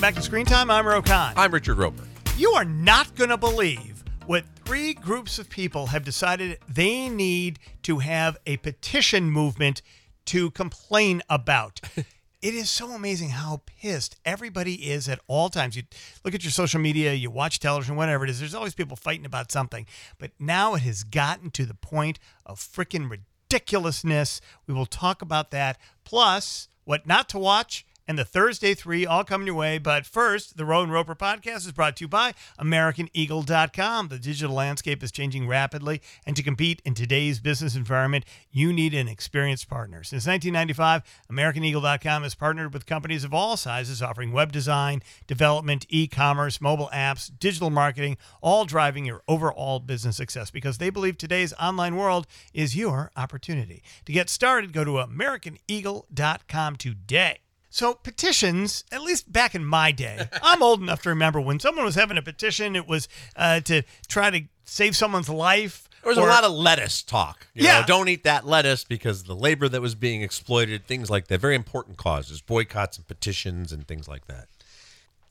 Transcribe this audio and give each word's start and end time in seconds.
Welcome 0.00 0.14
back 0.14 0.22
to 0.22 0.26
Screen 0.26 0.46
Time. 0.46 0.70
I'm 0.70 0.86
Roe 0.86 1.02
Conn. 1.02 1.34
I'm 1.36 1.52
Richard 1.52 1.76
Roeper. 1.76 2.04
You 2.38 2.52
are 2.52 2.64
not 2.64 3.14
going 3.16 3.28
to 3.28 3.36
believe 3.36 4.02
what 4.24 4.46
three 4.64 4.94
groups 4.94 5.38
of 5.38 5.50
people 5.50 5.88
have 5.88 6.06
decided 6.06 6.58
they 6.66 7.10
need 7.10 7.58
to 7.82 7.98
have 7.98 8.38
a 8.46 8.56
petition 8.56 9.30
movement 9.30 9.82
to 10.24 10.52
complain 10.52 11.20
about. 11.28 11.82
it 11.96 12.06
is 12.54 12.70
so 12.70 12.92
amazing 12.92 13.28
how 13.28 13.60
pissed 13.66 14.16
everybody 14.24 14.88
is 14.90 15.06
at 15.06 15.20
all 15.26 15.50
times. 15.50 15.76
You 15.76 15.82
look 16.24 16.34
at 16.34 16.44
your 16.44 16.50
social 16.50 16.80
media, 16.80 17.12
you 17.12 17.30
watch 17.30 17.60
television, 17.60 17.94
whatever 17.94 18.24
it 18.24 18.30
is, 18.30 18.40
there's 18.40 18.54
always 18.54 18.74
people 18.74 18.96
fighting 18.96 19.26
about 19.26 19.52
something. 19.52 19.84
But 20.16 20.30
now 20.38 20.76
it 20.76 20.80
has 20.80 21.04
gotten 21.04 21.50
to 21.50 21.66
the 21.66 21.74
point 21.74 22.18
of 22.46 22.58
freaking 22.58 23.10
ridiculousness. 23.10 24.40
We 24.66 24.72
will 24.72 24.86
talk 24.86 25.20
about 25.20 25.50
that. 25.50 25.76
Plus, 26.04 26.68
what 26.86 27.06
not 27.06 27.28
to 27.28 27.38
watch 27.38 27.84
and 28.10 28.18
the 28.18 28.24
Thursday 28.24 28.74
three 28.74 29.06
all 29.06 29.22
coming 29.22 29.46
your 29.46 29.54
way. 29.54 29.78
But 29.78 30.04
first, 30.04 30.56
the 30.56 30.64
Roe 30.64 30.82
and 30.82 30.92
Roeper 30.92 31.14
podcast 31.14 31.58
is 31.58 31.70
brought 31.70 31.94
to 31.98 32.04
you 32.04 32.08
by 32.08 32.34
AmericanEagle.com. 32.58 34.08
The 34.08 34.18
digital 34.18 34.56
landscape 34.56 35.04
is 35.04 35.12
changing 35.12 35.46
rapidly, 35.46 36.02
and 36.26 36.34
to 36.34 36.42
compete 36.42 36.82
in 36.84 36.94
today's 36.94 37.38
business 37.38 37.76
environment, 37.76 38.24
you 38.50 38.72
need 38.72 38.94
an 38.94 39.06
experienced 39.06 39.68
partner. 39.68 40.02
Since 40.02 40.26
1995, 40.26 41.02
AmericanEagle.com 41.30 42.24
has 42.24 42.34
partnered 42.34 42.74
with 42.74 42.84
companies 42.84 43.22
of 43.22 43.32
all 43.32 43.56
sizes 43.56 44.02
offering 44.02 44.32
web 44.32 44.50
design, 44.50 45.04
development, 45.28 45.86
e 45.88 46.08
commerce, 46.08 46.60
mobile 46.60 46.90
apps, 46.92 47.30
digital 47.38 47.70
marketing, 47.70 48.16
all 48.40 48.64
driving 48.64 49.04
your 49.04 49.22
overall 49.28 49.78
business 49.78 50.16
success 50.16 50.50
because 50.50 50.78
they 50.78 50.90
believe 50.90 51.16
today's 51.16 51.52
online 51.60 51.94
world 51.94 52.26
is 52.52 52.74
your 52.74 53.12
opportunity. 53.16 53.84
To 54.06 54.12
get 54.12 54.28
started, 54.28 54.72
go 54.72 54.82
to 54.82 54.94
AmericanEagle.com 54.94 56.74
today. 56.74 57.38
So 57.72 57.94
petitions, 57.94 58.84
at 58.90 59.00
least 59.02 59.30
back 59.32 59.54
in 59.54 59.64
my 59.64 59.92
day, 59.92 60.28
I'm 60.42 60.62
old 60.62 60.82
enough 60.82 61.02
to 61.02 61.08
remember 61.08 61.40
when 61.40 61.60
someone 61.60 61.84
was 61.84 61.94
having 61.94 62.18
a 62.18 62.22
petition, 62.22 62.74
it 62.76 62.88
was 62.88 63.08
uh, 63.36 63.60
to 63.60 63.82
try 64.08 64.28
to 64.30 64.42
save 64.64 64.96
someone's 64.96 65.28
life. 65.28 65.88
There 66.02 66.08
was 66.10 66.18
or- 66.18 66.26
a 66.26 66.30
lot 66.30 66.44
of 66.44 66.50
lettuce 66.52 67.02
talk. 67.02 67.46
You 67.54 67.64
Yeah. 67.66 67.80
know, 67.82 67.86
don't 67.86 68.08
eat 68.08 68.24
that 68.24 68.44
lettuce 68.46 68.82
because 68.84 69.24
the 69.24 69.36
labor 69.36 69.68
that 69.68 69.80
was 69.80 69.94
being 69.94 70.22
exploited, 70.22 70.86
things 70.86 71.10
like 71.10 71.28
that. 71.28 71.40
Very 71.40 71.54
important 71.54 71.96
causes, 71.96 72.40
boycotts 72.40 72.96
and 72.96 73.06
petitions 73.06 73.72
and 73.72 73.86
things 73.86 74.08
like 74.08 74.26
that. 74.26 74.48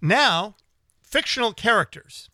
now 0.02 0.56
fictional 1.02 1.54
characters 1.54 2.30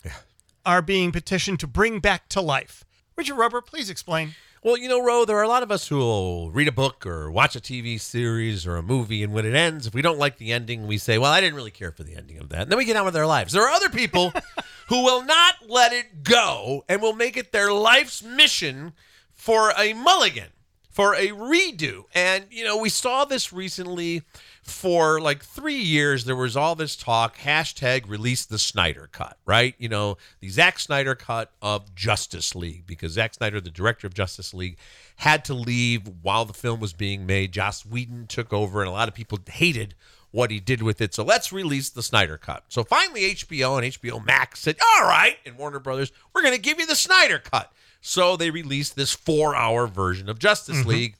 are 0.65 0.81
being 0.81 1.11
petitioned 1.11 1.59
to 1.61 1.67
bring 1.67 1.99
back 1.99 2.27
to 2.29 2.41
life. 2.41 2.83
Richard 3.15 3.35
Roeper, 3.35 3.61
please 3.61 3.89
explain. 3.89 4.35
Well, 4.66 4.77
you 4.77 4.89
know, 4.89 4.99
Ro, 4.99 5.25
there 5.25 5.38
are 5.38 5.44
a 5.44 5.47
lot 5.47 5.61
of 5.61 5.69
us 5.69 5.88
who 5.88 5.97
will 5.97 6.49
read 6.49 6.67
a 6.67 6.71
book 6.71 7.05
or 7.05 7.30
watch 7.30 7.55
a 7.55 7.59
TV 7.59 8.02
series 8.02 8.66
or 8.66 8.77
a 8.77 8.81
movie, 8.81 9.22
and 9.22 9.31
when 9.31 9.45
it 9.45 9.53
ends, 9.53 9.85
if 9.85 9.94
we 9.94 10.02
don't 10.02 10.17
like 10.17 10.39
the 10.39 10.52
ending, 10.52 10.88
we 10.88 10.97
say, 10.97 11.19
Well, 11.19 11.31
I 11.31 11.39
didn't 11.39 11.55
really 11.55 11.69
care 11.69 11.91
for 11.91 12.02
the 12.02 12.16
ending 12.16 12.39
of 12.39 12.49
that. 12.49 12.63
And 12.63 12.72
then 12.72 12.80
we 12.80 12.85
get 12.85 12.95
on 12.95 13.05
with 13.05 13.16
our 13.16 13.27
lives. 13.27 13.53
There 13.53 13.61
are 13.61 13.69
other 13.69 13.89
people 13.89 14.33
who 14.88 15.03
will 15.03 15.23
not 15.23 15.53
let 15.67 15.94
it 15.94 16.23
go 16.23 16.83
and 16.89 16.99
will 16.99 17.13
make 17.13 17.38
it 17.38 17.52
their 17.52 17.72
life's 17.72 18.23
mission 18.23 18.94
for 19.33 19.72
a 19.77 19.94
mulligan, 19.94 20.49
for 20.95 21.13
a 21.13 21.27
redo. 21.27 22.05
And, 22.13 22.45
you 22.49 22.63
know, 22.63 22.77
we 22.77 22.88
saw 22.88 23.25
this 23.25 23.51
recently 23.51 24.21
for 24.63 25.19
like 25.19 25.43
three 25.43 25.75
years. 25.75 26.23
There 26.23 26.38
was 26.38 26.55
all 26.55 26.73
this 26.73 26.95
talk, 26.95 27.38
hashtag 27.39 28.07
release 28.07 28.45
the 28.45 28.57
Snyder 28.57 29.09
cut, 29.11 29.38
right? 29.45 29.75
You 29.77 29.89
know, 29.89 30.16
the 30.39 30.47
Zack 30.47 30.79
Snyder 30.79 31.13
cut 31.13 31.51
of 31.61 31.93
Justice 31.95 32.55
League, 32.55 32.88
because 32.88 33.11
Zack 33.11 33.33
Snyder, 33.33 33.59
the 33.59 33.69
director 33.69 34.07
of 34.07 34.13
Justice 34.13 34.53
League, 34.53 34.77
had 35.17 35.43
to 35.45 35.53
leave 35.53 36.09
while 36.21 36.45
the 36.45 36.53
film 36.53 36.79
was 36.79 36.93
being 36.93 37.25
made. 37.25 37.51
Joss 37.51 37.85
Whedon 37.85 38.27
took 38.27 38.53
over, 38.53 38.79
and 38.79 38.88
a 38.88 38.93
lot 38.93 39.09
of 39.09 39.13
people 39.13 39.38
hated 39.49 39.95
what 40.31 40.49
he 40.49 40.61
did 40.61 40.81
with 40.81 41.01
it. 41.01 41.13
So 41.13 41.25
let's 41.25 41.51
release 41.51 41.89
the 41.89 42.03
Snyder 42.03 42.38
cut. 42.38 42.63
So 42.69 42.85
finally, 42.85 43.33
HBO 43.33 43.77
and 43.77 43.94
HBO 43.94 44.25
Max 44.25 44.62
said, 44.62 44.77
all 44.95 45.03
right, 45.06 45.35
and 45.45 45.57
Warner 45.57 45.79
Brothers, 45.79 46.13
we're 46.33 46.41
going 46.41 46.56
to 46.56 46.62
give 46.62 46.79
you 46.79 46.88
the 46.88 46.95
Snyder 46.95 47.39
cut. 47.39 47.69
So 48.07 48.38
they 48.38 48.51
released 48.51 48.95
this 48.95 49.13
four 49.13 49.55
hour 49.55 49.88
version 49.88 50.29
of 50.29 50.38
Justice 50.38 50.77
mm-hmm. 50.77 50.89
League. 50.89 51.16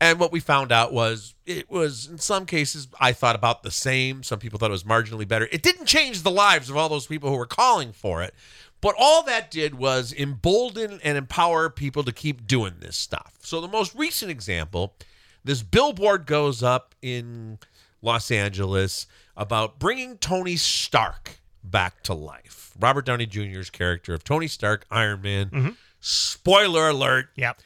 And 0.00 0.18
what 0.18 0.32
we 0.32 0.40
found 0.40 0.72
out 0.72 0.92
was 0.92 1.36
it 1.46 1.70
was, 1.70 2.08
in 2.08 2.18
some 2.18 2.46
cases, 2.46 2.88
I 3.00 3.12
thought 3.12 3.36
about 3.36 3.62
the 3.62 3.70
same. 3.70 4.24
Some 4.24 4.40
people 4.40 4.58
thought 4.58 4.70
it 4.70 4.72
was 4.72 4.82
marginally 4.82 5.26
better. 5.26 5.48
It 5.52 5.62
didn't 5.62 5.86
change 5.86 6.22
the 6.22 6.30
lives 6.32 6.68
of 6.68 6.76
all 6.76 6.88
those 6.88 7.06
people 7.06 7.30
who 7.30 7.36
were 7.36 7.46
calling 7.46 7.92
for 7.92 8.24
it. 8.24 8.34
But 8.80 8.96
all 8.98 9.22
that 9.22 9.52
did 9.52 9.76
was 9.76 10.12
embolden 10.12 10.98
and 11.04 11.16
empower 11.16 11.70
people 11.70 12.02
to 12.02 12.12
keep 12.12 12.44
doing 12.44 12.74
this 12.80 12.96
stuff. 12.96 13.34
So 13.40 13.60
the 13.60 13.68
most 13.68 13.94
recent 13.94 14.30
example, 14.30 14.96
this 15.44 15.62
billboard 15.62 16.26
goes 16.26 16.60
up 16.60 16.96
in 17.00 17.60
Los 18.02 18.32
Angeles 18.32 19.06
about 19.36 19.78
bringing 19.78 20.18
Tony 20.18 20.56
Stark 20.56 21.38
back 21.62 22.02
to 22.02 22.14
life. 22.14 22.72
Robert 22.78 23.06
Downey 23.06 23.26
Jr.'s 23.26 23.70
character 23.70 24.12
of 24.12 24.24
Tony 24.24 24.48
Stark, 24.48 24.86
Iron 24.90 25.22
Man. 25.22 25.46
Mm-hmm. 25.46 25.68
Spoiler 26.08 26.90
alert 26.90 27.30
Yep. 27.34 27.60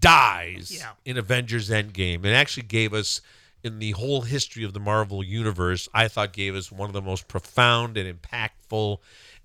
dies 0.00 0.72
Yeah. 0.72 0.94
in 1.04 1.16
Avengers 1.16 1.70
Endgame 1.70 2.24
and 2.24 2.34
actually 2.34 2.64
gave 2.64 2.92
us 2.92 3.20
in 3.62 3.78
the 3.78 3.92
whole 3.92 4.22
history 4.22 4.64
of 4.64 4.72
the 4.72 4.80
Marvel 4.80 5.22
universe, 5.22 5.88
I 5.94 6.08
thought 6.08 6.32
gave 6.32 6.56
us 6.56 6.72
one 6.72 6.88
of 6.90 6.94
the 6.94 7.00
most 7.02 7.28
profound 7.28 7.96
and 7.96 8.20
impactful 8.20 8.98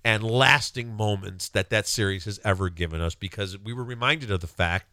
and 0.04 0.24
lasting 0.24 0.92
moments 0.92 1.48
that 1.50 1.70
that 1.70 1.86
series 1.86 2.24
has 2.24 2.40
ever 2.44 2.68
given 2.68 3.00
us 3.00 3.14
because 3.14 3.56
we 3.56 3.72
were 3.72 3.84
reminded 3.84 4.32
of 4.32 4.40
the 4.40 4.48
fact 4.48 4.86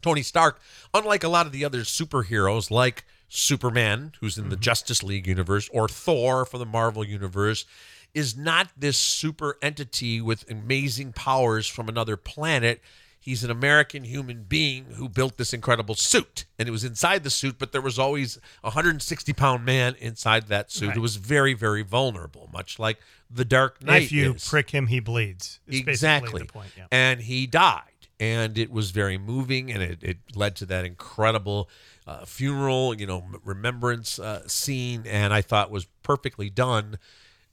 Tony 0.00 0.22
Stark, 0.22 0.58
unlike 0.94 1.22
a 1.22 1.28
lot 1.28 1.44
of 1.44 1.52
the 1.52 1.66
other 1.66 1.80
superheroes 1.80 2.70
like 2.70 3.04
Superman, 3.28 4.12
who's 4.20 4.38
in 4.38 4.48
the 4.48 4.56
mm-hmm. 4.56 4.62
Justice 4.62 5.02
League 5.02 5.26
universe, 5.26 5.68
or 5.74 5.88
Thor 5.88 6.46
for 6.46 6.56
the 6.56 6.66
Marvel 6.66 7.04
universe, 7.04 7.66
is 8.14 8.36
not 8.36 8.68
this 8.76 8.98
super 8.98 9.56
entity 9.62 10.20
with 10.20 10.50
amazing 10.50 11.12
powers 11.12 11.66
from 11.66 11.88
another 11.88 12.16
planet. 12.16 12.80
He's 13.18 13.44
an 13.44 13.50
American 13.50 14.04
human 14.04 14.42
being 14.42 14.86
who 14.96 15.08
built 15.08 15.36
this 15.36 15.52
incredible 15.52 15.94
suit. 15.94 16.44
And 16.58 16.68
it 16.68 16.72
was 16.72 16.82
inside 16.82 17.22
the 17.22 17.30
suit, 17.30 17.56
but 17.58 17.70
there 17.70 17.80
was 17.80 17.98
always 17.98 18.36
a 18.64 18.68
160 18.68 19.32
pound 19.32 19.64
man 19.64 19.94
inside 20.00 20.48
that 20.48 20.72
suit 20.72 20.94
who 20.94 21.00
was 21.00 21.16
very, 21.16 21.54
very 21.54 21.82
vulnerable, 21.82 22.50
much 22.52 22.78
like 22.78 22.98
the 23.30 23.44
Dark 23.44 23.82
Knight. 23.82 24.02
if 24.02 24.12
you 24.12 24.34
is 24.34 24.48
prick 24.48 24.70
him, 24.70 24.88
he 24.88 25.00
bleeds. 25.00 25.60
exactly. 25.68 26.42
The 26.42 26.48
point. 26.48 26.70
Yeah. 26.76 26.86
And 26.90 27.20
he 27.20 27.46
died. 27.46 27.84
And 28.20 28.56
it 28.56 28.70
was 28.70 28.92
very 28.92 29.18
moving, 29.18 29.72
and 29.72 29.82
it, 29.82 29.98
it 30.00 30.18
led 30.36 30.54
to 30.56 30.66
that 30.66 30.84
incredible 30.84 31.68
uh, 32.06 32.24
funeral, 32.24 32.94
you 32.94 33.06
know, 33.06 33.24
remembrance 33.44 34.18
uh, 34.18 34.46
scene, 34.46 35.04
and 35.06 35.32
I 35.34 35.42
thought 35.42 35.72
was 35.72 35.86
perfectly 36.04 36.48
done. 36.48 36.98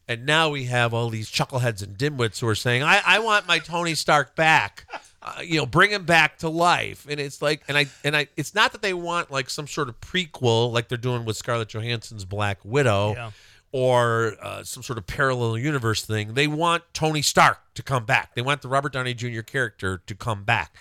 And 0.10 0.26
now 0.26 0.50
we 0.50 0.66
have 0.66 0.94
all 0.94 1.10
these 1.10 1.30
chuckleheads 1.32 1.82
and 1.84 1.96
dimwits 1.98 2.40
who 2.40 2.48
are 2.48 2.56
saying, 2.56 2.84
"I, 2.84 3.00
I 3.06 3.20
want 3.20 3.48
my 3.48 3.60
Tony 3.60 3.96
Stark 3.96 4.36
back." 4.36 4.86
Uh, 5.22 5.42
you 5.44 5.58
know, 5.60 5.66
bring 5.66 5.92
him 5.92 6.04
back 6.06 6.38
to 6.40 6.48
life, 6.50 7.06
and 7.10 7.20
it's 7.20 7.42
like, 7.42 7.62
and 7.68 7.78
I, 7.78 7.88
and 8.06 8.16
I, 8.16 8.28
it's 8.38 8.56
not 8.56 8.72
that 8.72 8.82
they 8.82 8.94
want 8.94 9.30
like 9.30 9.50
some 9.50 9.68
sort 9.68 9.90
of 9.90 10.00
prequel, 10.02 10.72
like 10.72 10.88
they're 10.88 10.98
doing 10.98 11.26
with 11.26 11.36
Scarlett 11.38 11.68
Johansson's 11.68 12.24
Black 12.24 12.58
Widow, 12.64 13.14
Yeah. 13.16 13.32
or 13.74 14.36
uh, 14.42 14.64
some 14.64 14.82
sort 14.82 14.98
of 14.98 15.06
parallel 15.06 15.58
universe 15.58 16.06
thing. 16.06 16.36
They 16.36 16.48
want 16.48 16.84
Tony 16.94 17.22
Stark 17.22 17.60
to 17.76 17.84
come 17.84 18.06
back. 18.06 18.34
They 18.34 18.42
want 18.42 18.62
the 18.62 18.70
Robert 18.70 18.94
Downey 18.94 19.14
Jr. 19.14 19.42
character 19.42 20.02
to 20.08 20.16
come 20.16 20.44
back. 20.46 20.74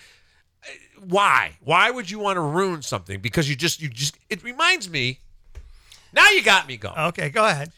Uh, 0.65 0.69
Why? 1.07 1.57
Why 1.65 1.91
would 1.91 2.09
you 2.09 2.21
want 2.21 2.37
to 2.37 2.41
ruin 2.43 2.81
something? 2.83 3.19
Because 3.21 3.51
you 3.51 3.57
just, 3.57 3.83
you 3.83 3.89
just, 3.89 4.17
it 4.31 4.43
reminds 4.45 4.89
me. 4.89 5.19
Now 6.13 6.31
you 6.31 6.43
got 6.45 6.69
me 6.69 6.77
going. 6.77 6.97
Okay, 6.97 7.29
go 7.29 7.45
ahead. 7.45 7.73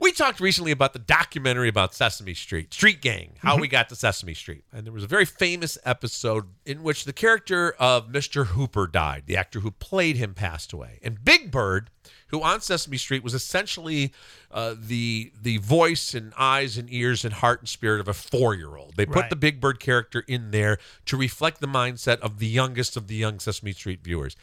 We 0.00 0.12
talked 0.12 0.40
recently 0.40 0.70
about 0.72 0.94
the 0.94 0.98
documentary 0.98 1.68
about 1.68 1.94
Sesame 1.94 2.32
Street, 2.32 2.72
Street 2.72 3.02
Gang, 3.02 3.34
how 3.40 3.52
Mm-hmm. 3.52 3.60
we 3.60 3.68
got 3.68 3.90
to 3.90 3.94
Sesame 3.94 4.32
Street. 4.32 4.64
And 4.72 4.86
there 4.86 4.94
was 4.94 5.04
a 5.04 5.06
very 5.06 5.26
famous 5.26 5.76
episode 5.84 6.46
in 6.64 6.82
which 6.82 7.04
the 7.04 7.12
character 7.12 7.72
of 7.78 8.08
Mr. 8.08 8.46
Hooper 8.46 8.86
died. 8.86 9.24
The 9.26 9.36
actor 9.36 9.60
who 9.60 9.70
played 9.70 10.16
him 10.16 10.32
passed 10.32 10.72
away. 10.72 11.00
And 11.02 11.22
Big 11.22 11.50
Bird, 11.50 11.90
who 12.28 12.42
on 12.42 12.62
Sesame 12.62 12.96
Street 12.96 13.22
was 13.22 13.34
essentially 13.34 14.12
uh, 14.50 14.74
the 14.78 15.32
the 15.40 15.58
voice 15.58 16.14
and 16.14 16.32
eyes 16.38 16.78
and 16.78 16.90
ears 16.90 17.22
and 17.26 17.34
heart 17.34 17.60
and 17.60 17.68
spirit 17.68 18.00
of 18.00 18.08
a 18.08 18.14
four 18.14 18.54
year 18.54 18.76
old. 18.76 18.94
They 18.96 19.04
put 19.04 19.16
Right. 19.16 19.30
the 19.30 19.36
Big 19.36 19.60
Bird 19.60 19.80
character 19.80 20.24
in 20.26 20.50
there 20.50 20.78
to 21.06 21.16
reflect 21.18 21.60
the 21.60 21.68
mindset 21.68 22.20
of 22.20 22.38
the 22.38 22.46
youngest 22.48 22.96
of 22.96 23.06
the 23.06 23.16
young 23.16 23.38
Sesame 23.38 23.72
Street 23.72 24.00
viewers. 24.02 24.34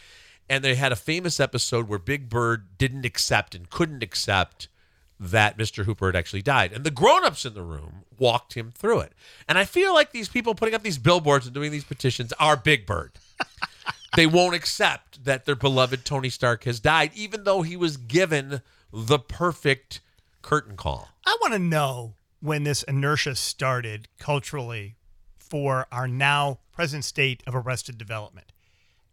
And 0.47 0.63
they 0.63 0.75
had 0.75 0.91
a 0.91 0.95
famous 0.95 1.39
episode 1.39 1.87
where 1.89 1.97
Big 1.99 2.29
Bird 2.29 2.77
didn't 2.77 3.05
accept 3.05 3.55
and 3.55 3.67
couldn't 3.71 4.03
accept 4.03 4.67
that 5.19 5.57
Mr. 5.57 5.85
Hooper 5.85 6.07
had 6.07 6.15
actually 6.15 6.41
died. 6.41 6.73
And 6.73 6.83
the 6.83 6.91
grown-ups 6.91 7.45
in 7.45 7.53
the 7.53 7.63
room 7.63 8.03
walked 8.17 8.53
him 8.53 8.71
through 8.71 8.99
it. 9.01 9.13
And 9.47 9.57
I 9.57 9.65
feel 9.65 9.93
like 9.93 10.11
these 10.11 10.29
people 10.29 10.55
putting 10.55 10.75
up 10.75 10.83
these 10.83 10.97
billboards 10.97 11.45
and 11.45 11.53
doing 11.55 11.71
these 11.71 11.83
petitions 11.83 12.33
are 12.39 12.55
Big 12.55 12.85
Bird. 12.85 13.13
they 14.15 14.27
won't 14.27 14.55
accept 14.55 15.25
that 15.25 15.45
their 15.45 15.55
beloved 15.55 16.05
Tony 16.05 16.29
Stark 16.29 16.65
has 16.65 16.79
died, 16.79 17.11
even 17.15 17.43
though 17.43 17.61
he 17.61 17.75
was 17.75 17.97
given 17.97 18.61
the 18.93 19.19
perfect 19.19 20.01
curtain 20.41 20.75
call. 20.75 21.09
I 21.25 21.37
want 21.41 21.53
to 21.53 21.59
know 21.59 22.13
when 22.39 22.63
this 22.63 22.83
inertia 22.83 23.35
started 23.35 24.07
culturally 24.19 24.95
for 25.37 25.87
our 25.91 26.07
now 26.07 26.59
present 26.71 27.03
state 27.03 27.41
of 27.47 27.55
arrested 27.55 27.97
development. 27.97 28.51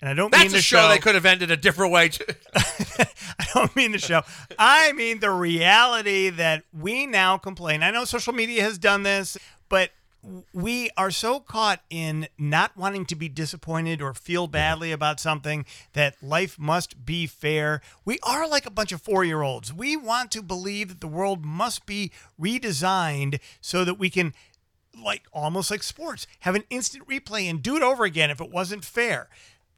And 0.00 0.10
I 0.10 0.14
don't 0.14 0.32
mean 0.32 0.40
That's 0.42 0.52
to 0.52 0.58
a 0.58 0.62
show 0.62 0.88
they 0.88 0.98
could 0.98 1.14
have 1.14 1.24
ended 1.24 1.50
a 1.50 1.56
different 1.56 1.92
way. 1.92 2.10
I 2.54 3.46
don't 3.54 3.74
mean 3.74 3.92
the 3.92 3.98
show. 3.98 4.22
I 4.58 4.92
mean 4.92 5.20
the 5.20 5.30
reality 5.30 6.30
that 6.30 6.64
we 6.78 7.06
now 7.06 7.38
complain. 7.38 7.82
I 7.82 7.90
know 7.90 8.04
social 8.04 8.32
media 8.32 8.62
has 8.62 8.78
done 8.78 9.02
this, 9.02 9.38
but 9.68 9.90
we 10.52 10.90
are 10.96 11.10
so 11.10 11.40
caught 11.40 11.80
in 11.90 12.28
not 12.38 12.76
wanting 12.76 13.04
to 13.06 13.14
be 13.14 13.28
disappointed 13.28 14.00
or 14.00 14.14
feel 14.14 14.46
badly 14.46 14.92
about 14.92 15.20
something 15.20 15.64
that 15.92 16.22
life 16.22 16.58
must 16.58 17.04
be 17.04 17.26
fair. 17.26 17.80
We 18.04 18.18
are 18.22 18.48
like 18.48 18.66
a 18.66 18.70
bunch 18.70 18.92
of 18.92 19.02
four 19.02 19.24
year 19.24 19.42
olds. 19.42 19.72
We 19.72 19.96
want 19.96 20.30
to 20.32 20.42
believe 20.42 20.88
that 20.88 21.00
the 21.00 21.08
world 21.08 21.44
must 21.44 21.86
be 21.86 22.10
redesigned 22.40 23.40
so 23.60 23.84
that 23.84 23.98
we 23.98 24.10
can, 24.10 24.34
like 25.02 25.24
almost 25.32 25.70
like 25.70 25.82
sports, 25.82 26.26
have 26.40 26.54
an 26.54 26.64
instant 26.70 27.06
replay 27.08 27.48
and 27.48 27.62
do 27.62 27.76
it 27.76 27.82
over 27.82 28.04
again 28.04 28.30
if 28.30 28.40
it 28.40 28.50
wasn't 28.50 28.84
fair. 28.84 29.28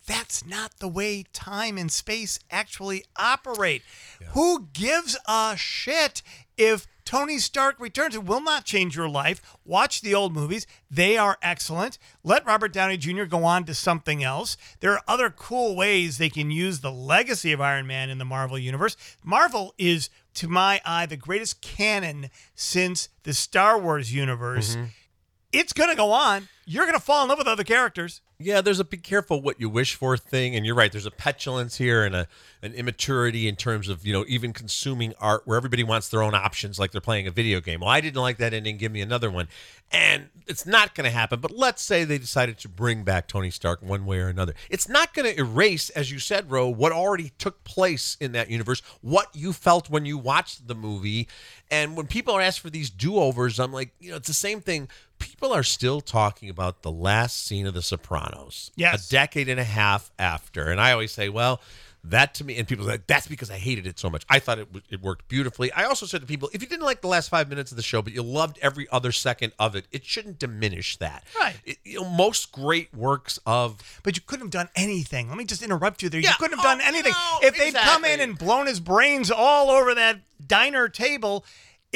That's 0.06 0.46
not 0.46 0.78
the 0.78 0.88
way 0.88 1.24
time 1.32 1.76
and 1.76 1.90
space 1.90 2.38
actually 2.50 3.04
operate. 3.16 3.82
Who 4.30 4.68
gives 4.72 5.16
a 5.26 5.54
shit 5.56 6.22
if 6.56 6.86
Tony 7.04 7.38
Stark 7.38 7.80
returns? 7.80 8.14
It 8.14 8.24
will 8.24 8.40
not 8.40 8.64
change 8.64 8.96
your 8.96 9.08
life. 9.08 9.42
Watch 9.64 10.00
the 10.00 10.14
old 10.14 10.32
movies, 10.32 10.66
they 10.90 11.16
are 11.16 11.38
excellent. 11.42 11.98
Let 12.22 12.46
Robert 12.46 12.72
Downey 12.72 12.96
Jr. 12.96 13.24
go 13.24 13.44
on 13.44 13.64
to 13.64 13.74
something 13.74 14.22
else. 14.22 14.56
There 14.80 14.92
are 14.92 15.02
other 15.08 15.28
cool 15.30 15.74
ways 15.74 16.18
they 16.18 16.30
can 16.30 16.50
use 16.50 16.80
the 16.80 16.92
legacy 16.92 17.52
of 17.52 17.60
Iron 17.60 17.86
Man 17.86 18.08
in 18.08 18.18
the 18.18 18.24
Marvel 18.24 18.58
Universe. 18.58 18.96
Marvel 19.24 19.74
is, 19.76 20.08
to 20.34 20.46
my 20.46 20.80
eye, 20.84 21.06
the 21.06 21.16
greatest 21.16 21.60
canon 21.62 22.30
since 22.54 23.08
the 23.24 23.34
Star 23.34 23.78
Wars 23.78 24.14
universe. 24.14 24.76
Mm-hmm. 24.76 24.84
It's 25.52 25.72
going 25.72 25.90
to 25.90 25.96
go 25.96 26.12
on. 26.12 26.48
You're 26.64 26.84
going 26.84 26.98
to 26.98 27.04
fall 27.04 27.22
in 27.22 27.28
love 27.28 27.38
with 27.38 27.46
other 27.46 27.64
characters. 27.64 28.20
Yeah, 28.38 28.60
there's 28.60 28.80
a 28.80 28.84
be 28.84 28.98
careful 28.98 29.40
what 29.40 29.58
you 29.58 29.70
wish 29.70 29.94
for 29.94 30.14
thing, 30.18 30.54
and 30.54 30.66
you're 30.66 30.74
right. 30.74 30.92
There's 30.92 31.06
a 31.06 31.10
petulance 31.10 31.78
here 31.78 32.04
and 32.04 32.14
a 32.14 32.28
an 32.60 32.74
immaturity 32.74 33.48
in 33.48 33.56
terms 33.56 33.88
of 33.88 34.06
you 34.06 34.12
know 34.12 34.26
even 34.28 34.52
consuming 34.52 35.14
art 35.18 35.42
where 35.46 35.56
everybody 35.56 35.82
wants 35.82 36.10
their 36.10 36.22
own 36.22 36.34
options, 36.34 36.78
like 36.78 36.92
they're 36.92 37.00
playing 37.00 37.26
a 37.26 37.30
video 37.30 37.62
game. 37.62 37.80
Well, 37.80 37.88
I 37.88 38.02
didn't 38.02 38.20
like 38.20 38.36
that 38.36 38.52
ending. 38.52 38.76
Give 38.76 38.92
me 38.92 39.00
another 39.00 39.30
one, 39.30 39.48
and 39.90 40.28
it's 40.46 40.66
not 40.66 40.94
going 40.94 41.06
to 41.06 41.10
happen. 41.10 41.40
But 41.40 41.52
let's 41.52 41.80
say 41.80 42.04
they 42.04 42.18
decided 42.18 42.58
to 42.58 42.68
bring 42.68 43.04
back 43.04 43.26
Tony 43.26 43.50
Stark 43.50 43.80
one 43.80 44.04
way 44.04 44.18
or 44.18 44.28
another. 44.28 44.52
It's 44.68 44.86
not 44.86 45.14
going 45.14 45.32
to 45.32 45.40
erase, 45.40 45.88
as 45.90 46.12
you 46.12 46.18
said, 46.18 46.50
Ro, 46.50 46.68
what 46.68 46.92
already 46.92 47.32
took 47.38 47.64
place 47.64 48.18
in 48.20 48.32
that 48.32 48.50
universe, 48.50 48.82
what 49.00 49.34
you 49.34 49.54
felt 49.54 49.88
when 49.88 50.04
you 50.04 50.18
watched 50.18 50.68
the 50.68 50.74
movie, 50.74 51.26
and 51.70 51.96
when 51.96 52.06
people 52.06 52.34
are 52.34 52.42
asked 52.42 52.60
for 52.60 52.70
these 52.70 52.90
do 52.90 53.16
overs, 53.16 53.58
I'm 53.58 53.72
like, 53.72 53.94
you 53.98 54.10
know, 54.10 54.16
it's 54.16 54.28
the 54.28 54.34
same 54.34 54.60
thing 54.60 54.88
people 55.18 55.52
are 55.52 55.62
still 55.62 56.00
talking 56.00 56.48
about 56.50 56.82
the 56.82 56.90
last 56.90 57.46
scene 57.46 57.66
of 57.66 57.74
The 57.74 57.82
Sopranos. 57.82 58.70
Yes. 58.76 59.06
A 59.08 59.10
decade 59.10 59.48
and 59.48 59.60
a 59.60 59.64
half 59.64 60.10
after. 60.18 60.70
And 60.70 60.80
I 60.80 60.92
always 60.92 61.12
say, 61.12 61.28
well, 61.28 61.60
that 62.04 62.34
to 62.34 62.44
me, 62.44 62.56
and 62.56 62.68
people 62.68 62.86
like, 62.86 63.08
that's 63.08 63.26
because 63.26 63.50
I 63.50 63.56
hated 63.56 63.84
it 63.84 63.98
so 63.98 64.08
much. 64.08 64.24
I 64.30 64.38
thought 64.38 64.60
it, 64.60 64.66
w- 64.72 64.82
it 64.90 65.02
worked 65.02 65.26
beautifully. 65.26 65.72
I 65.72 65.84
also 65.86 66.06
said 66.06 66.20
to 66.20 66.26
people, 66.26 66.48
if 66.52 66.62
you 66.62 66.68
didn't 66.68 66.84
like 66.84 67.00
the 67.00 67.08
last 67.08 67.28
five 67.28 67.48
minutes 67.48 67.72
of 67.72 67.76
the 67.76 67.82
show, 67.82 68.00
but 68.00 68.12
you 68.12 68.22
loved 68.22 68.60
every 68.62 68.86
other 68.92 69.10
second 69.10 69.52
of 69.58 69.74
it, 69.74 69.86
it 69.90 70.04
shouldn't 70.04 70.38
diminish 70.38 70.98
that. 70.98 71.24
Right. 71.36 71.56
It- 71.64 71.78
you 71.84 72.00
know, 72.00 72.08
most 72.08 72.52
great 72.52 72.94
works 72.94 73.40
of 73.44 74.00
But 74.04 74.16
you 74.16 74.22
couldn't 74.24 74.46
have 74.46 74.50
done 74.52 74.68
anything. 74.76 75.28
Let 75.28 75.36
me 75.36 75.44
just 75.44 75.62
interrupt 75.62 76.00
you 76.02 76.08
there. 76.08 76.20
Yeah. 76.20 76.30
You 76.30 76.36
couldn't 76.38 76.58
have 76.58 76.64
Oh, 76.66 76.78
done 76.78 76.80
anything. 76.86 77.12
no, 77.12 77.38
if 77.48 77.58
they'd 77.58 77.74
come 77.74 78.04
in 78.04 78.20
and 78.20 78.38
blown 78.38 78.66
his 78.66 78.78
brains 78.78 79.32
all 79.32 79.70
over 79.70 79.92
that 79.96 80.20
diner 80.46 80.88
table, 80.88 81.44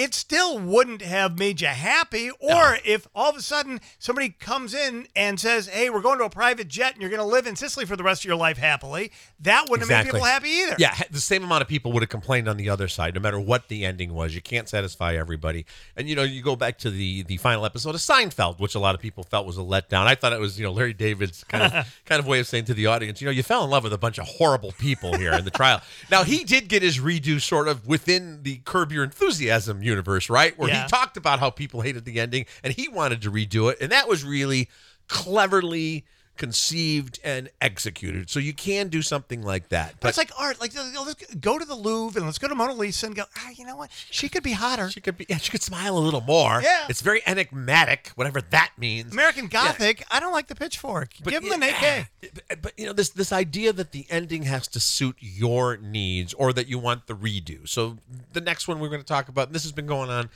it 0.01 0.15
still 0.15 0.59
wouldn't 0.59 1.03
have 1.03 1.39
made 1.39 1.61
you 1.61 1.67
happy. 1.67 2.31
Or 2.41 2.79
if 2.87 3.07
all 3.15 3.29
of 3.29 3.37
a 3.37 3.43
sudden 3.43 3.83
somebody 3.99 4.31
comes 4.31 4.73
in 4.73 5.07
and 5.15 5.39
says, 5.39 5.69
hey, 5.69 5.91
we're 5.91 6.01
going 6.01 6.19
to 6.21 6.25
a 6.25 6.31
private 6.31 6.69
jet 6.69 6.95
and 6.95 7.03
you're 7.03 7.11
going 7.11 7.21
to 7.21 7.27
live 7.27 7.47
in 7.47 7.55
Sicily 7.55 7.85
for 7.85 7.97
the 7.97 8.03
rest 8.03 8.23
of 8.23 8.25
your 8.25 8.37
life 8.37 8.57
happily, 8.57 9.13
that 9.41 9.69
wouldn't 9.69 9.91
have 9.91 10.07
made 10.07 10.11
people 10.11 10.25
happy 10.25 10.49
either. 10.49 10.77
Yeah, 10.79 10.95
the 11.11 11.21
same 11.21 11.45
amount 11.45 11.61
of 11.61 11.69
people 11.69 11.93
would 11.93 12.03
have 12.03 12.09
complained 12.09 12.49
on 12.49 12.57
the 12.57 12.71
other 12.71 12.89
side, 12.89 13.15
no 13.15 13.21
matter 13.21 13.39
what 13.39 13.69
the 13.69 13.85
ending 13.85 14.15
was. 14.15 14.35
You 14.35 14.41
can't 14.41 14.71
satisfy 14.71 15.17
everybody. 15.17 15.67
And 15.97 16.09
you 16.09 16.17
know, 16.17 16.23
you 16.23 16.43
go 16.43 16.57
back 16.57 16.79
to 16.79 16.91
the 16.91 17.23
the 17.25 17.37
final 17.37 17.67
episode 17.67 17.95
of 17.95 18.01
Seinfeld, 18.01 18.59
which 18.59 18.75
a 18.75 18.79
lot 18.79 18.95
of 18.95 19.03
people 19.03 19.23
felt 19.25 19.47
was 19.47 19.59
a 19.59 19.63
letdown. 19.63 20.07
I 20.07 20.15
thought 20.15 20.33
it 20.33 20.41
was, 20.41 20.59
you 20.59 20.65
know, 20.65 20.73
Larry 20.73 20.95
David's 20.95 21.45
kind 21.45 21.65
of 21.65 22.01
kind 22.07 22.19
of 22.19 22.27
way 22.27 22.41
of 22.41 22.47
saying 22.47 22.65
to 22.67 22.75
the 22.75 22.87
audience, 22.87 23.21
you 23.21 23.27
know, 23.27 23.33
you 23.33 23.43
fell 23.43 23.65
in 23.65 23.71
love 23.71 23.85
with 23.85 23.93
a 23.93 23.99
bunch 23.99 24.19
of 24.19 24.27
horrible 24.27 24.73
people 24.79 25.15
here 25.19 25.35
in 25.35 25.45
the 25.45 25.51
trial. 25.51 25.83
Now 26.11 26.25
he 26.25 26.45
did 26.45 26.69
get 26.69 26.83
his 26.83 26.99
redo 26.99 27.41
sort 27.41 27.69
of 27.69 27.87
within 27.87 28.43
the 28.43 28.59
Curb 28.65 28.91
Your 28.91 29.05
Enthusiasm 29.05 29.83
universe, 29.91 30.31
right? 30.31 30.57
Where 30.59 30.69
Yeah. 30.69 30.85
he 30.85 30.89
talked 30.89 31.17
about 31.17 31.41
how 31.41 31.51
people 31.51 31.81
hated 31.83 32.05
the 32.05 32.19
ending 32.21 32.47
and 32.65 32.73
he 32.73 32.89
wanted 32.89 33.23
to 33.23 33.31
redo 33.31 33.71
it, 33.71 33.79
and 33.81 33.91
that 33.93 34.09
was 34.09 34.25
really 34.25 34.69
cleverly 35.09 36.05
conceived 36.41 37.21
and 37.23 37.51
executed. 37.61 38.31
So 38.31 38.41
you 38.41 38.55
can 38.55 38.89
do 38.89 39.03
something 39.03 39.43
like 39.43 39.69
that. 39.69 39.97
But 40.01 40.09
it's 40.09 40.17
like 40.17 40.31
art. 40.39 40.59
Like, 40.59 40.73
let's 40.75 41.15
go 41.39 41.59
to 41.59 41.67
the 41.67 41.75
Louvre 41.75 42.19
and 42.19 42.27
let's 42.27 42.39
go 42.39 42.49
to 42.49 42.55
Mona 42.55 42.73
Lisa 42.73 43.05
and 43.05 43.15
go, 43.15 43.25
ah, 43.37 43.51
you 43.55 43.67
know 43.67 43.77
what? 43.77 43.91
She 44.11 44.31
could 44.31 44.43
be 44.43 44.53
hotter. 44.53 44.89
She 44.89 45.03
could 45.03 45.19
be. 45.19 45.27
Yeah, 45.29 45.37
she 45.37 45.51
could 45.51 45.63
smile 45.63 45.99
a 45.99 46.01
little 46.01 46.23
more. 46.23 46.63
Yeah. 46.63 46.87
it's 46.89 47.03
very 47.03 47.21
enigmatic, 47.27 48.13
whatever 48.15 48.41
that 48.41 48.71
means. 48.79 49.13
American 49.13 49.49
Gothic, 49.49 50.03
I 50.11 50.19
don't 50.19 50.33
like 50.33 50.47
the 50.47 50.55
pitchfork. 50.55 51.11
But, 51.23 51.33
Give 51.35 51.45
him 51.45 51.63
an 51.63 51.69
AK. 51.75 52.09
But, 52.49 52.63
but, 52.63 52.73
you 52.79 52.87
know 52.87 52.95
this 52.95 53.11
this 53.11 53.33
idea 53.33 53.75
that 53.75 53.93
the 53.93 54.07
ending 54.09 54.45
has 54.45 54.67
to 54.69 54.81
suit 54.81 55.17
your 55.21 55.77
needs 55.77 56.33
or 56.33 56.55
that 56.55 56.69
you 56.69 56.79
want 56.79 57.07
the 57.07 57.15
redo. 57.15 57.69
So 57.69 57.99
the 58.33 58.41
next 58.41 58.67
one 58.67 58.81
we're 58.81 58.89
going 58.89 59.03
to 59.03 59.07
talk 59.07 59.29
about, 59.29 59.49
and 59.49 59.55
this 59.55 59.65
has 59.65 59.73
been 59.73 59.87
going 59.87 60.09
on 60.09 60.31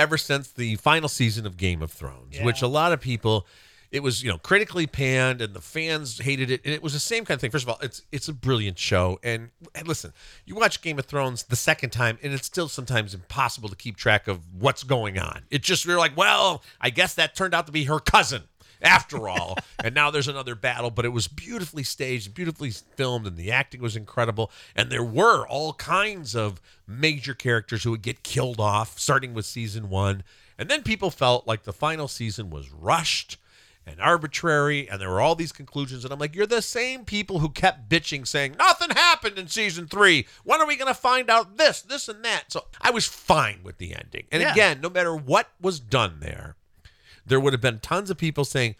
ever 0.00 0.18
since 0.18 0.50
the 0.50 0.74
final 0.76 1.08
season 1.08 1.46
of 1.46 1.56
Game 1.56 1.80
of 1.80 1.92
Thrones, 1.92 2.34
Yeah. 2.38 2.44
which 2.44 2.60
a 2.60 2.66
lot 2.66 2.90
of 2.90 3.00
people. 3.00 3.46
It 3.94 4.02
was, 4.02 4.24
you 4.24 4.30
know, 4.30 4.38
critically 4.38 4.88
panned, 4.88 5.40
and 5.40 5.54
the 5.54 5.60
fans 5.60 6.18
hated 6.18 6.50
it. 6.50 6.60
And 6.64 6.74
it 6.74 6.82
was 6.82 6.94
the 6.94 6.98
same 6.98 7.24
kind 7.24 7.36
of 7.36 7.40
thing. 7.40 7.52
First 7.52 7.64
of 7.64 7.68
all, 7.68 7.78
it's 7.80 8.02
it's 8.10 8.26
a 8.26 8.32
brilliant 8.32 8.76
show, 8.76 9.20
and, 9.22 9.50
and 9.72 9.86
listen, 9.86 10.12
you 10.44 10.56
watch 10.56 10.82
Game 10.82 10.98
of 10.98 11.06
Thrones 11.06 11.44
the 11.44 11.54
second 11.54 11.90
time, 11.90 12.18
and 12.20 12.32
it's 12.32 12.46
still 12.46 12.68
sometimes 12.68 13.14
impossible 13.14 13.68
to 13.68 13.76
keep 13.76 13.96
track 13.96 14.26
of 14.26 14.40
what's 14.52 14.82
going 14.82 15.16
on. 15.18 15.42
It 15.48 15.62
just 15.62 15.84
you're 15.84 15.98
like, 15.98 16.16
well, 16.16 16.64
I 16.80 16.90
guess 16.90 17.14
that 17.14 17.36
turned 17.36 17.54
out 17.54 17.66
to 17.66 17.72
be 17.72 17.84
her 17.84 18.00
cousin 18.00 18.42
after 18.82 19.28
all. 19.28 19.56
and 19.84 19.94
now 19.94 20.10
there's 20.10 20.28
another 20.28 20.54
battle, 20.54 20.90
but 20.90 21.04
it 21.04 21.10
was 21.10 21.28
beautifully 21.28 21.84
staged, 21.84 22.34
beautifully 22.34 22.70
filmed, 22.70 23.26
and 23.26 23.36
the 23.36 23.52
acting 23.52 23.80
was 23.80 23.96
incredible. 23.96 24.50
And 24.74 24.90
there 24.90 25.04
were 25.04 25.46
all 25.46 25.72
kinds 25.74 26.34
of 26.34 26.60
major 26.86 27.34
characters 27.34 27.84
who 27.84 27.92
would 27.92 28.02
get 28.02 28.22
killed 28.22 28.60
off, 28.60 28.98
starting 28.98 29.34
with 29.34 29.46
season 29.46 29.88
one. 29.88 30.24
And 30.58 30.68
then 30.68 30.82
people 30.82 31.10
felt 31.10 31.46
like 31.46 31.64
the 31.64 31.72
final 31.72 32.08
season 32.08 32.50
was 32.50 32.70
rushed 32.70 33.38
and 33.86 34.00
arbitrary, 34.00 34.88
and 34.88 35.00
there 35.00 35.10
were 35.10 35.20
all 35.20 35.34
these 35.34 35.52
conclusions. 35.52 36.04
And 36.04 36.12
I'm 36.12 36.18
like, 36.18 36.34
you're 36.34 36.46
the 36.46 36.62
same 36.62 37.04
people 37.04 37.40
who 37.40 37.50
kept 37.50 37.88
bitching, 37.88 38.26
saying, 38.26 38.56
nothing 38.58 38.90
happened 38.90 39.38
in 39.38 39.46
season 39.48 39.86
three. 39.86 40.26
When 40.42 40.60
are 40.60 40.66
we 40.66 40.76
going 40.76 40.88
to 40.92 40.98
find 40.98 41.28
out 41.28 41.56
this, 41.58 41.82
this, 41.82 42.08
and 42.08 42.24
that? 42.24 42.44
So 42.48 42.64
I 42.80 42.90
was 42.90 43.06
fine 43.06 43.60
with 43.62 43.78
the 43.78 43.94
ending. 43.94 44.24
And 44.32 44.42
Yeah. 44.42 44.52
again, 44.52 44.80
no 44.80 44.88
matter 44.88 45.14
what 45.14 45.50
was 45.60 45.80
done 45.80 46.20
there, 46.20 46.56
there 47.26 47.38
would 47.40 47.52
have 47.52 47.60
been 47.60 47.78
tons 47.80 48.10
of 48.10 48.16
people 48.18 48.44
saying, 48.44 48.74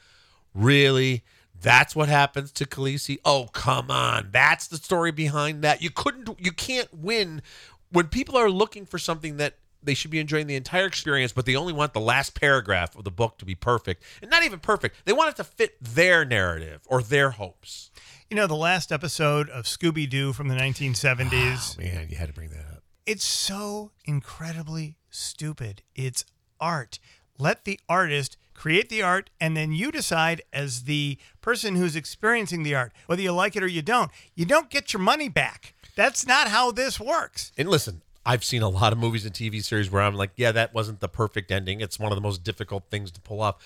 Really? 0.55 1.25
That's 1.61 1.97
what 1.97 2.09
happens 2.09 2.53
to 2.53 2.67
Khaleesi? 2.67 3.19
Oh, 3.25 3.49
come 3.53 3.91
on. 3.91 4.29
That's 4.33 4.67
the 4.67 4.77
story 4.77 5.13
behind 5.13 5.63
that. 5.63 5.83
You 5.83 5.91
couldn't 5.91 6.29
you 6.39 6.53
can't 6.53 6.93
win 6.93 7.43
when 7.91 8.09
people 8.09 8.37
are 8.37 8.51
looking 8.51 8.85
for 8.87 8.99
something 8.99 9.37
that 9.39 9.55
they 9.85 9.95
should 9.95 10.11
be 10.11 10.21
enjoying 10.21 10.47
the 10.47 10.57
entire 10.57 10.87
experience, 10.87 11.33
but 11.33 11.47
they 11.47 11.57
only 11.57 11.73
want 11.73 11.93
the 11.93 12.01
last 12.01 12.35
paragraph 12.39 12.97
of 12.97 13.05
the 13.05 13.11
book 13.11 13.39
to 13.39 13.45
be 13.45 13.55
perfect. 13.55 14.03
And 14.23 14.31
not 14.31 14.43
even 14.45 14.59
perfect. 14.61 14.97
They 15.05 15.13
want 15.13 15.31
it 15.31 15.37
to 15.37 15.45
fit 15.45 15.77
their 15.81 16.25
narrative 16.25 16.81
or 16.87 17.03
their 17.03 17.31
hopes. 17.31 17.91
You 18.31 18.37
know, 18.37 18.47
the 18.47 18.55
last 18.55 18.91
episode 18.91 19.49
of 19.51 19.65
Scooby 19.65 20.09
Doo 20.09 20.33
from 20.33 20.49
the 20.49 20.55
1970s, 20.57 21.79
Man, 21.83 22.09
you 22.11 22.17
had 22.17 22.29
to 22.29 22.35
bring 22.35 22.49
that 22.51 22.67
up. 22.73 22.83
it's 23.07 23.25
so 23.25 23.91
incredibly 24.05 24.97
stupid. 25.11 25.83
It's 25.95 26.25
art. 26.61 26.99
Let 27.39 27.65
the 27.65 27.79
artist 27.89 28.37
create 28.55 28.89
the 28.89 29.03
art, 29.03 29.29
and 29.41 29.57
then 29.57 29.73
you 29.73 29.91
decide, 29.91 30.41
as 30.53 30.85
the 30.85 31.19
person 31.41 31.75
who's 31.77 31.97
experiencing 31.97 32.63
the 32.63 32.75
art, 32.75 32.93
whether 33.07 33.21
you 33.23 33.33
like 33.33 33.57
it 33.57 33.63
or 33.63 33.67
you 33.67 33.83
don't. 33.83 34.11
You 34.35 34.45
don't 34.47 34.71
get 34.71 34.93
your 34.93 35.01
money 35.03 35.29
back. 35.29 35.75
That's 35.97 36.27
not 36.27 36.49
how 36.49 36.71
this 36.71 36.99
works. 37.01 37.53
And 37.59 37.69
listen, 37.69 38.03
I've 38.27 38.45
seen 38.45 38.63
a 38.63 38.69
lot 38.69 38.93
of 38.93 38.99
movies 38.99 39.25
and 39.25 39.35
TV 39.35 39.63
series 39.63 39.91
where 39.91 40.03
I'm 40.03 40.15
like, 40.15 40.33
yeah, 40.37 40.53
that 40.53 40.73
wasn't 40.73 41.01
the 41.01 41.09
perfect 41.09 41.51
ending. 41.51 41.81
It's 41.81 41.99
one 41.99 42.11
of 42.11 42.17
the 42.17 42.23
most 42.23 42.43
difficult 42.43 42.85
things 42.91 43.11
to 43.13 43.21
pull 43.21 43.43
off. 43.43 43.57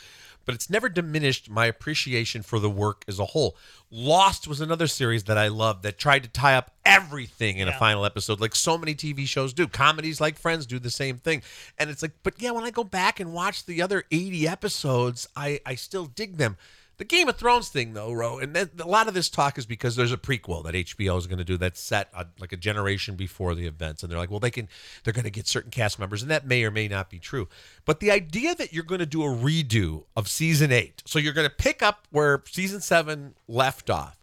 But 0.44 0.54
it's 0.54 0.70
never 0.70 0.88
diminished 0.88 1.50
my 1.50 1.66
appreciation 1.66 2.42
for 2.42 2.58
the 2.58 2.70
work 2.70 3.04
as 3.06 3.18
a 3.18 3.26
whole. 3.26 3.54
Lost 3.90 4.48
was 4.48 4.62
another 4.62 4.86
series 4.86 5.24
that 5.24 5.36
I 5.36 5.48
loved 5.48 5.82
that 5.82 5.98
tried 5.98 6.22
to 6.22 6.28
tie 6.30 6.54
up 6.54 6.72
everything 6.86 7.58
in 7.58 7.68
a 7.68 7.78
final 7.78 8.06
episode, 8.06 8.40
like 8.40 8.54
so 8.54 8.78
many 8.78 8.94
TV 8.94 9.26
shows 9.26 9.52
do. 9.52 9.68
Comedies 9.68 10.22
like 10.22 10.38
Friends 10.38 10.64
do 10.64 10.78
the 10.78 10.90
same 10.90 11.18
thing. 11.18 11.42
And 11.78 11.90
it's 11.90 12.00
like, 12.00 12.12
but 12.22 12.34
yeah, 12.38 12.52
when 12.52 12.64
I 12.64 12.70
go 12.70 12.82
back 12.82 13.20
and 13.20 13.34
watch 13.34 13.66
the 13.66 13.82
other 13.82 14.04
80 14.10 14.48
episodes, 14.48 15.28
I, 15.36 15.60
I 15.66 15.74
still 15.74 16.06
dig 16.06 16.38
them. 16.38 16.56
The 16.98 17.04
Game 17.04 17.28
of 17.28 17.36
Thrones 17.36 17.68
thing, 17.68 17.92
though, 17.92 18.12
Ro, 18.12 18.38
and 18.40 18.54
that, 18.56 18.70
a 18.80 18.86
lot 18.86 19.06
of 19.06 19.14
this 19.14 19.28
talk 19.28 19.56
is 19.56 19.66
because 19.66 19.94
there's 19.94 20.10
a 20.10 20.16
prequel 20.16 20.64
that 20.64 20.74
HBO 20.74 21.16
is 21.16 21.28
going 21.28 21.38
to 21.38 21.44
do 21.44 21.56
that's 21.56 21.80
set 21.80 22.10
uh, 22.12 22.24
like 22.40 22.52
a 22.52 22.56
generation 22.56 23.14
before 23.14 23.54
the 23.54 23.68
events, 23.68 24.02
and 24.02 24.10
they're 24.10 24.18
like, 24.18 24.32
well, 24.32 24.40
they 24.40 24.50
can, 24.50 24.68
they're 25.04 25.12
going 25.12 25.24
to 25.24 25.30
get 25.30 25.46
certain 25.46 25.70
cast 25.70 26.00
members, 26.00 26.22
and 26.22 26.30
that 26.32 26.44
may 26.44 26.64
or 26.64 26.72
may 26.72 26.88
not 26.88 27.08
be 27.08 27.20
true. 27.20 27.46
But 27.84 28.00
the 28.00 28.10
idea 28.10 28.56
that 28.56 28.72
you're 28.72 28.82
going 28.82 28.98
to 28.98 29.06
do 29.06 29.22
a 29.22 29.28
redo 29.28 30.06
of 30.16 30.28
season 30.28 30.72
eight, 30.72 31.04
so 31.06 31.20
you're 31.20 31.32
going 31.32 31.48
to 31.48 31.54
pick 31.54 31.84
up 31.84 32.08
where 32.10 32.42
season 32.50 32.80
seven 32.80 33.34
left 33.46 33.90
off, 33.90 34.17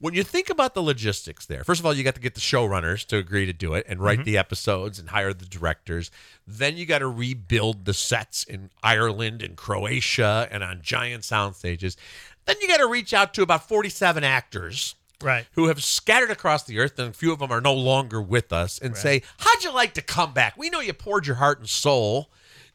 When 0.00 0.14
you 0.14 0.22
think 0.22 0.48
about 0.48 0.74
the 0.74 0.82
logistics 0.82 1.46
there, 1.46 1.64
first 1.64 1.80
of 1.80 1.86
all, 1.86 1.92
you 1.92 2.04
got 2.04 2.14
to 2.14 2.20
get 2.20 2.34
the 2.34 2.40
showrunners 2.40 3.04
to 3.06 3.16
agree 3.16 3.46
to 3.46 3.52
do 3.52 3.74
it 3.74 3.84
and 3.88 4.00
write 4.00 4.18
mm-hmm. 4.18 4.26
the 4.26 4.38
episodes 4.38 4.98
and 4.98 5.08
hire 5.08 5.32
the 5.32 5.44
directors. 5.44 6.10
Then 6.46 6.76
you 6.76 6.86
got 6.86 7.00
to 7.00 7.08
rebuild 7.08 7.84
the 7.84 7.94
sets 7.94 8.44
in 8.44 8.70
Ireland 8.82 9.42
and 9.42 9.56
Croatia 9.56 10.48
and 10.52 10.62
on 10.62 10.82
giant 10.82 11.24
sound 11.24 11.56
stages. 11.56 11.96
Then 12.44 12.56
you 12.62 12.68
got 12.68 12.76
to 12.78 12.86
reach 12.86 13.12
out 13.12 13.34
to 13.34 13.42
about 13.42 13.66
47 13.66 14.22
actors 14.22 14.94
Right. 15.20 15.46
who 15.52 15.66
have 15.66 15.82
scattered 15.82 16.30
across 16.30 16.62
the 16.62 16.78
earth, 16.78 16.96
and 16.96 17.10
a 17.10 17.12
few 17.12 17.32
of 17.32 17.40
them 17.40 17.50
are 17.50 17.60
no 17.60 17.74
longer 17.74 18.22
with 18.22 18.52
us, 18.52 18.78
and 18.78 18.96
say, 18.96 19.22
"How'd 19.38 19.64
you 19.64 19.72
like 19.72 19.94
to 19.94 20.02
come 20.02 20.32
back? 20.32 20.56
We 20.56 20.70
know 20.70 20.78
you 20.78 20.92
poured 20.92 21.26
your 21.26 21.36
heart 21.36 21.58
and 21.58 21.68
soul." 21.68 22.30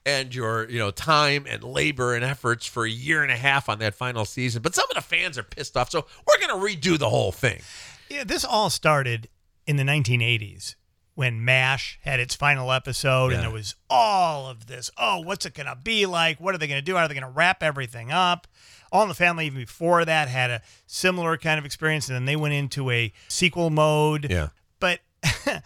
And 0.06 0.36
your, 0.36 0.70
you 0.70 0.80
know, 0.80 0.92
time 0.92 1.46
and 1.48 1.64
labor 1.64 2.14
and 2.14 2.26
efforts 2.26 2.68
for 2.68 2.86
a 2.86 2.90
year 2.90 3.24
and 3.24 3.32
a 3.32 3.38
half 3.38 3.70
on 3.70 3.80
that 3.80 3.96
final 3.96 4.26
season, 4.26 4.62
but 4.62 4.76
some 4.76 4.86
of 4.90 4.96
the 4.96 5.02
fans 5.02 5.38
are 5.38 5.44
pissed 5.44 5.78
off, 5.78 5.92
so 5.92 6.06
we're 6.28 6.46
gonna 6.46 6.62
redo 6.62 7.00
the 7.00 7.10
whole 7.10 7.32
thing. 7.32 7.62
Yeah, 8.10 8.26
this 8.26 8.44
all 8.44 8.70
started 8.70 9.30
in 9.66 9.78
the 9.78 9.84
1980s 9.84 10.76
when 11.16 11.44
MASH 11.44 12.00
had 12.02 12.20
its 12.20 12.36
final 12.36 12.72
episode, 12.72 13.34
and 13.34 13.44
there 13.44 13.52
was 13.52 13.76
all 13.90 14.48
of 14.48 14.68
this. 14.68 14.90
Oh, 14.98 15.20
what's 15.20 15.46
it 15.46 15.54
going 15.54 15.68
to 15.68 15.76
be 15.76 16.06
like? 16.06 16.40
What 16.40 16.56
are 16.56 16.58
they 16.58 16.68
going 16.68 16.80
to 16.80 16.86
do? 16.86 16.96
How 16.96 17.04
are 17.04 17.08
they 17.08 17.14
going 17.14 17.24
to 17.24 17.30
wrap 17.30 17.62
everything 17.62 18.12
up? 18.12 18.48
All 18.92 19.04
in 19.04 19.10
the 19.10 19.16
Family, 19.16 19.46
even 19.46 19.60
before 19.60 20.06
that, 20.06 20.28
had 20.28 20.52
a 20.52 20.62
similar 20.86 21.38
kind 21.38 21.60
of 21.60 21.66
experience, 21.66 22.08
and 22.08 22.16
then 22.16 22.26
they 22.26 22.36
went 22.36 22.54
into 22.54 22.90
a 22.90 23.14
sequel 23.28 23.70
mode. 23.70 24.28
Yeah. 24.30 24.50
But 24.80 25.00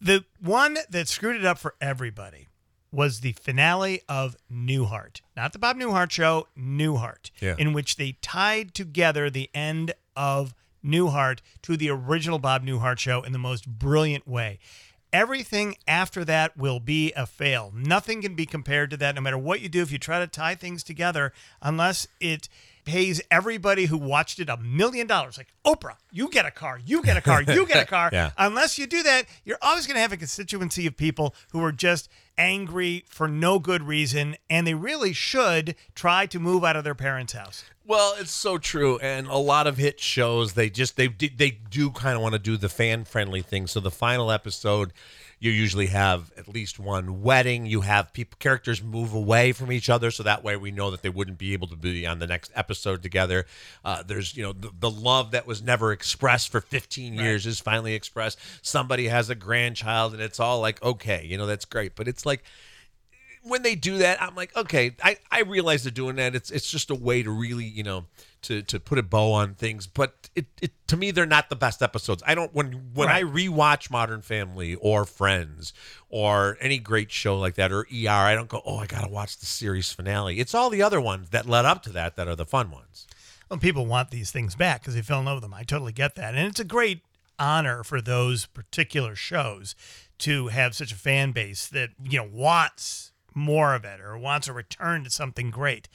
the 0.00 0.24
one 0.40 0.78
that 0.90 1.08
screwed 1.08 1.36
it 1.36 1.44
up 1.44 1.58
for 1.58 1.74
everybody 1.80 2.47
was 2.90 3.20
the 3.20 3.32
finale 3.32 4.02
of 4.08 4.36
Newhart. 4.52 5.20
Not 5.36 5.52
the 5.52 5.58
Bob 5.58 5.76
Newhart 5.76 6.10
show, 6.10 6.48
Newhart, 6.58 7.30
Yeah. 7.40 7.54
in 7.58 7.72
which 7.72 7.96
they 7.96 8.16
tied 8.22 8.74
together 8.74 9.28
the 9.30 9.50
end 9.54 9.92
of 10.16 10.54
Newhart 10.84 11.40
to 11.62 11.76
the 11.76 11.90
original 11.90 12.38
Bob 12.38 12.64
Newhart 12.64 12.98
show 12.98 13.22
in 13.22 13.32
the 13.32 13.38
most 13.38 13.68
brilliant 13.68 14.26
way. 14.26 14.58
Everything 15.12 15.74
after 15.86 16.22
that 16.26 16.56
will 16.56 16.80
be 16.80 17.12
a 17.14 17.24
fail. 17.26 17.72
Nothing 17.74 18.20
can 18.20 18.34
be 18.34 18.44
compared 18.44 18.90
to 18.90 18.96
that, 18.98 19.14
no 19.14 19.22
matter 19.22 19.38
what 19.38 19.60
you 19.60 19.68
do. 19.70 19.80
If 19.80 19.90
you 19.90 19.98
try 19.98 20.18
to 20.18 20.26
tie 20.26 20.54
things 20.54 20.82
together, 20.82 21.32
unless 21.62 22.06
it 22.20 22.48
pays 22.84 23.20
everybody 23.30 23.86
who 23.86 23.96
watched 23.96 24.38
it 24.38 24.50
a 24.50 24.58
million 24.58 25.06
dollars, 25.06 25.38
like 25.38 25.48
Oprah, 25.64 25.96
you 26.12 26.28
get 26.28 26.44
a 26.44 26.50
car, 26.50 26.78
you 26.84 27.02
get 27.02 27.16
a 27.16 27.22
car, 27.22 27.40
you 27.42 27.66
get 27.66 27.82
a 27.82 27.86
car. 27.90 28.10
Yeah. 28.12 28.32
Unless 28.36 28.78
you 28.78 28.86
do 28.86 29.02
that, 29.02 29.24
you're 29.46 29.58
always 29.62 29.86
going 29.86 29.94
to 29.96 30.00
have 30.02 30.12
a 30.12 30.16
constituency 30.18 30.86
of 30.86 30.94
people 30.96 31.34
who 31.52 31.64
are 31.64 31.72
just 31.72 32.10
angry 32.38 33.04
for 33.08 33.28
no 33.28 33.58
good 33.58 33.82
reason, 33.82 34.36
and 34.48 34.66
they 34.66 34.74
really 34.74 35.12
should 35.12 35.74
try 35.94 36.24
to 36.26 36.38
move 36.38 36.64
out 36.64 36.76
of 36.76 36.84
their 36.84 36.94
parents' 36.94 37.34
house. 37.34 37.64
Well, 37.84 38.14
it's 38.18 38.30
so 38.30 38.58
true, 38.58 38.98
and 38.98 39.26
a 39.26 39.36
lot 39.36 39.66
of 39.66 39.76
hit 39.76 39.98
shows 39.98 40.52
they 40.52 40.70
just 40.70 40.96
they 40.96 41.08
they 41.08 41.50
do 41.50 41.90
kind 41.90 42.16
of 42.16 42.22
want 42.22 42.34
to 42.34 42.38
do 42.38 42.56
the 42.56 42.68
fan 42.68 43.04
friendly 43.04 43.42
thing. 43.42 43.66
So 43.66 43.80
the 43.80 43.90
final 43.90 44.30
episode, 44.30 44.92
you 45.40 45.50
usually 45.50 45.86
have 45.86 46.32
at 46.36 46.48
least 46.48 46.78
one 46.78 47.22
wedding. 47.22 47.66
You 47.66 47.82
have 47.82 48.12
people 48.12 48.36
characters 48.40 48.82
move 48.82 49.14
away 49.14 49.52
from 49.52 49.70
each 49.70 49.88
other, 49.88 50.10
so 50.10 50.22
that 50.24 50.42
way 50.42 50.56
we 50.56 50.70
know 50.70 50.90
that 50.90 51.02
they 51.02 51.08
wouldn't 51.08 51.38
be 51.38 51.52
able 51.52 51.68
to 51.68 51.76
be 51.76 52.06
on 52.06 52.18
the 52.18 52.26
next 52.26 52.50
episode 52.54 53.02
together. 53.02 53.46
Uh, 53.84 54.02
there's 54.02 54.36
you 54.36 54.42
know 54.42 54.52
the, 54.52 54.70
the 54.78 54.90
love 54.90 55.30
that 55.30 55.46
was 55.46 55.62
never 55.62 55.92
expressed 55.92 56.50
for 56.50 56.60
15 56.60 57.14
years 57.14 57.46
is 57.46 57.60
finally 57.60 57.94
expressed. 57.94 58.38
Somebody 58.62 59.08
has 59.08 59.30
a 59.30 59.34
grandchild, 59.34 60.12
and 60.12 60.22
it's 60.22 60.40
all 60.40 60.60
like 60.60 60.82
okay, 60.82 61.24
you 61.24 61.38
know 61.38 61.46
that's 61.46 61.64
great, 61.64 61.94
but 61.94 62.08
it's 62.08 62.26
like 62.26 62.42
when 63.42 63.62
they 63.62 63.74
do 63.74 63.98
that, 63.98 64.20
I'm 64.20 64.34
like, 64.34 64.56
okay, 64.56 64.94
I, 65.02 65.16
I 65.30 65.42
realize 65.42 65.84
they're 65.84 65.92
doing 65.92 66.16
that. 66.16 66.34
It's 66.34 66.50
it's 66.50 66.70
just 66.70 66.90
a 66.90 66.94
way 66.94 67.22
to 67.22 67.30
really, 67.30 67.64
you 67.64 67.82
know, 67.82 68.06
to 68.42 68.62
to 68.62 68.80
put 68.80 68.98
a 68.98 69.02
bow 69.02 69.32
on 69.32 69.54
things. 69.54 69.86
But 69.86 70.30
it, 70.34 70.46
it 70.60 70.72
to 70.88 70.96
me, 70.96 71.10
they're 71.10 71.26
not 71.26 71.50
the 71.50 71.56
best 71.56 71.82
episodes. 71.82 72.22
I 72.26 72.34
don't 72.34 72.52
when 72.54 72.90
when 72.94 73.08
I 73.08 73.22
rewatch 73.22 73.90
Modern 73.90 74.22
Family 74.22 74.74
or 74.76 75.04
Friends 75.04 75.72
or 76.08 76.56
any 76.60 76.78
great 76.78 77.10
show 77.10 77.38
like 77.38 77.54
that 77.54 77.72
or 77.72 77.86
ER, 77.92 78.08
I 78.08 78.34
don't 78.34 78.48
go, 78.48 78.62
oh, 78.64 78.78
I 78.78 78.86
gotta 78.86 79.08
watch 79.08 79.38
the 79.38 79.46
series 79.46 79.92
finale. 79.92 80.40
It's 80.40 80.54
all 80.54 80.70
the 80.70 80.82
other 80.82 81.00
ones 81.00 81.30
that 81.30 81.46
led 81.46 81.64
up 81.64 81.82
to 81.84 81.90
that 81.90 82.16
that 82.16 82.28
are 82.28 82.36
the 82.36 82.46
fun 82.46 82.70
ones. 82.70 83.06
Well, 83.48 83.58
people 83.58 83.86
want 83.86 84.10
these 84.10 84.30
things 84.30 84.54
back 84.54 84.82
because 84.82 84.94
they 84.94 85.02
fell 85.02 85.20
in 85.20 85.24
love 85.24 85.36
with 85.36 85.42
them. 85.42 85.54
I 85.54 85.62
totally 85.62 85.92
get 85.92 86.16
that. 86.16 86.34
And 86.34 86.46
it's 86.46 86.60
a 86.60 86.64
great 86.64 87.02
honor 87.38 87.82
for 87.82 88.00
those 88.00 88.46
particular 88.46 89.14
shows 89.14 89.74
to 90.18 90.48
have 90.48 90.74
such 90.74 90.92
a 90.92 90.96
fan 90.96 91.32
base 91.32 91.66
that, 91.68 91.90
you 92.02 92.18
know, 92.18 92.28
wants 92.30 93.12
more 93.34 93.74
of 93.74 93.84
it 93.84 94.00
or 94.00 94.18
wants 94.18 94.48
a 94.48 94.52
return 94.52 95.04
to 95.04 95.10
something 95.10 95.50
great. 95.50 95.88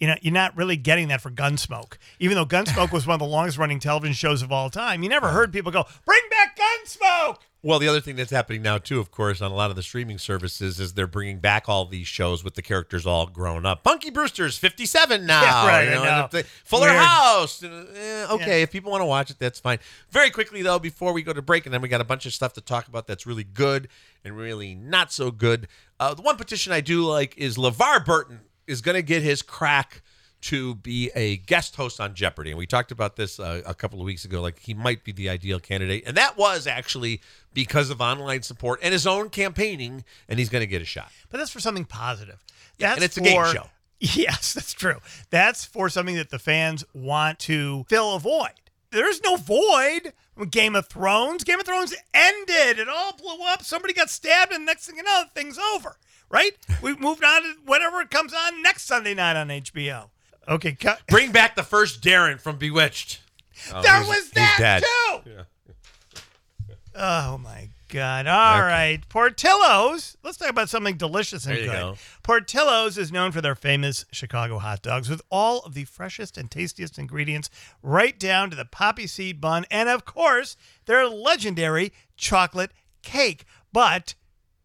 You 0.00 0.06
know, 0.06 0.14
you're 0.22 0.32
not 0.32 0.56
really 0.56 0.76
getting 0.76 1.08
that 1.08 1.20
for 1.20 1.30
Gunsmoke. 1.30 1.94
Even 2.20 2.36
though 2.36 2.46
Gunsmoke 2.46 2.92
was 2.92 3.06
one 3.06 3.14
of 3.14 3.20
the 3.20 3.26
longest 3.26 3.58
running 3.58 3.80
television 3.80 4.14
shows 4.14 4.42
of 4.42 4.52
all 4.52 4.70
time, 4.70 5.02
you 5.02 5.08
never 5.08 5.28
heard 5.28 5.52
people 5.52 5.72
go, 5.72 5.84
bring 6.06 6.20
back 6.30 6.56
Gunsmoke. 6.56 7.38
Well, 7.60 7.80
the 7.80 7.88
other 7.88 8.00
thing 8.00 8.14
that's 8.14 8.30
happening 8.30 8.62
now 8.62 8.78
too, 8.78 9.00
of 9.00 9.10
course, 9.10 9.42
on 9.42 9.50
a 9.50 9.54
lot 9.56 9.70
of 9.70 9.74
the 9.76 9.82
streaming 9.82 10.18
services 10.18 10.78
is 10.78 10.94
they're 10.94 11.08
bringing 11.08 11.40
back 11.40 11.68
all 11.68 11.84
these 11.86 12.06
shows 12.06 12.44
with 12.44 12.54
the 12.54 12.62
characters 12.62 13.04
all 13.04 13.26
grown 13.26 13.66
up. 13.66 13.82
Punky 13.82 14.10
Brewster's 14.10 14.56
fifty-seven 14.56 15.26
now, 15.26 15.42
Yeah, 15.42 15.66
right, 15.66 15.84
you 15.88 15.90
know, 15.90 16.04
know. 16.04 16.28
they- 16.30 16.44
Fuller 16.44 16.86
Weird. 16.90 17.00
House. 17.00 17.64
eh, 17.64 18.26
okay, 18.30 18.58
Yeah. 18.58 18.62
if 18.62 18.70
people 18.70 18.92
want 18.92 19.00
to 19.02 19.06
watch 19.06 19.30
it, 19.32 19.40
that's 19.40 19.58
fine. 19.58 19.80
Very 20.12 20.30
quickly 20.30 20.62
though, 20.62 20.78
before 20.78 21.12
we 21.12 21.22
go 21.22 21.32
to 21.32 21.42
break, 21.42 21.66
and 21.66 21.74
then 21.74 21.82
we 21.82 21.88
got 21.88 22.00
a 22.00 22.04
bunch 22.04 22.24
of 22.26 22.32
stuff 22.32 22.52
to 22.52 22.60
talk 22.60 22.86
about 22.86 23.08
that's 23.08 23.26
really 23.26 23.42
good 23.42 23.88
and 24.24 24.36
really 24.36 24.76
not 24.76 25.10
so 25.12 25.32
good. 25.32 25.66
Uh, 25.98 26.14
the 26.14 26.22
one 26.22 26.36
petition 26.36 26.72
I 26.72 26.80
do 26.80 27.04
like 27.04 27.36
is 27.36 27.56
LeVar 27.56 28.06
Burton 28.06 28.42
is 28.68 28.80
going 28.80 28.94
to 28.94 29.02
get 29.02 29.22
his 29.22 29.42
crack 29.42 30.02
to 30.40 30.76
be 30.76 31.10
a 31.16 31.38
guest 31.38 31.74
host 31.74 32.00
on 32.00 32.14
Jeopardy. 32.14 32.50
And 32.50 32.58
we 32.58 32.66
talked 32.66 32.92
about 32.92 33.16
this 33.16 33.40
uh, 33.40 33.62
a 33.66 33.74
couple 33.74 33.98
of 34.00 34.04
weeks 34.04 34.24
ago. 34.24 34.40
Like 34.40 34.60
he 34.60 34.72
might 34.74 35.02
be 35.02 35.10
the 35.10 35.28
ideal 35.28 35.58
candidate. 35.58 36.04
And 36.06 36.16
that 36.16 36.36
was 36.36 36.66
actually 36.68 37.20
because 37.54 37.90
of 37.90 38.00
online 38.00 38.42
support 38.42 38.78
and 38.82 38.92
his 38.92 39.04
own 39.06 39.30
campaigning. 39.30 40.04
And 40.28 40.38
he's 40.38 40.48
going 40.48 40.60
to 40.62 40.66
get 40.68 40.80
a 40.80 40.84
shot. 40.84 41.10
But 41.30 41.38
that's 41.38 41.50
for 41.50 41.58
something 41.60 41.84
positive. 41.84 42.44
Yeah, 42.78 42.90
That's 42.90 42.96
and 42.98 43.04
it's 43.04 43.16
a 43.16 43.20
game 43.20 43.42
for- 43.44 43.52
show. 43.52 43.66
Yes, 44.00 44.54
that's 44.54 44.72
true. 44.74 45.00
That's 45.30 45.64
for 45.64 45.88
something 45.88 46.14
that 46.14 46.30
the 46.30 46.38
fans 46.38 46.84
want 46.94 47.40
to 47.40 47.84
fill 47.88 48.14
a 48.14 48.20
void. 48.20 48.52
There's 48.92 49.20
no 49.24 49.34
void. 49.34 50.12
Game 50.52 50.76
of 50.76 50.86
Thrones, 50.86 51.42
Game 51.42 51.58
of 51.58 51.66
Thrones 51.66 51.92
ended. 52.14 52.78
It 52.78 52.88
all 52.88 53.12
blew 53.16 53.44
up. 53.48 53.64
Somebody 53.64 53.92
got 53.94 54.08
stabbed, 54.08 54.52
and 54.52 54.64
next 54.64 54.86
thing 54.86 54.98
you 54.98 55.02
know, 55.02 55.24
the 55.24 55.30
thing's 55.40 55.58
over. 55.74 55.96
Right? 56.30 56.52
We 56.82 56.94
moved 56.96 57.24
on 57.24 57.42
to 57.42 57.54
whatever 57.64 58.04
comes 58.04 58.34
on 58.34 58.62
next 58.62 58.86
Sunday 58.86 59.14
night 59.14 59.36
on 59.36 59.48
HBO. 59.48 60.10
Okay, 60.46 60.72
cut. 60.72 61.00
Bring 61.08 61.32
back 61.32 61.56
the 61.56 61.62
first 61.62 62.02
Darren 62.02 62.40
from 62.40 62.56
Bewitched. 62.56 63.20
Oh, 63.74 63.82
there 63.82 64.00
was 64.02 64.30
that 64.30 64.84
too. 65.24 65.32
Oh 66.94 67.38
my 67.38 67.70
God! 67.88 68.26
All 68.28 68.60
right, 68.60 69.00
Portillo's. 69.08 70.16
Let's 70.22 70.36
talk 70.36 70.48
about 70.50 70.68
something 70.68 70.96
delicious 70.96 71.44
and 71.46 71.56
good. 71.56 71.66
go. 71.66 71.96
Portillo's 72.22 72.96
is 72.98 73.10
known 73.10 73.32
for 73.32 73.40
their 73.40 73.56
famous 73.56 74.04
Chicago 74.12 74.58
hot 74.58 74.82
dogs 74.82 75.08
with 75.08 75.22
all 75.28 75.58
of 75.60 75.74
the 75.74 75.84
freshest 75.84 76.38
and 76.38 76.48
tastiest 76.50 76.98
ingredients, 76.98 77.50
right 77.82 78.16
down 78.18 78.50
to 78.50 78.56
the 78.56 78.64
poppy 78.64 79.08
seed 79.08 79.40
bun, 79.40 79.64
and 79.72 79.88
of 79.88 80.04
course 80.04 80.56
their 80.86 81.08
legendary 81.08 81.92
chocolate 82.16 82.70
cake. 83.02 83.44
But 83.72 84.14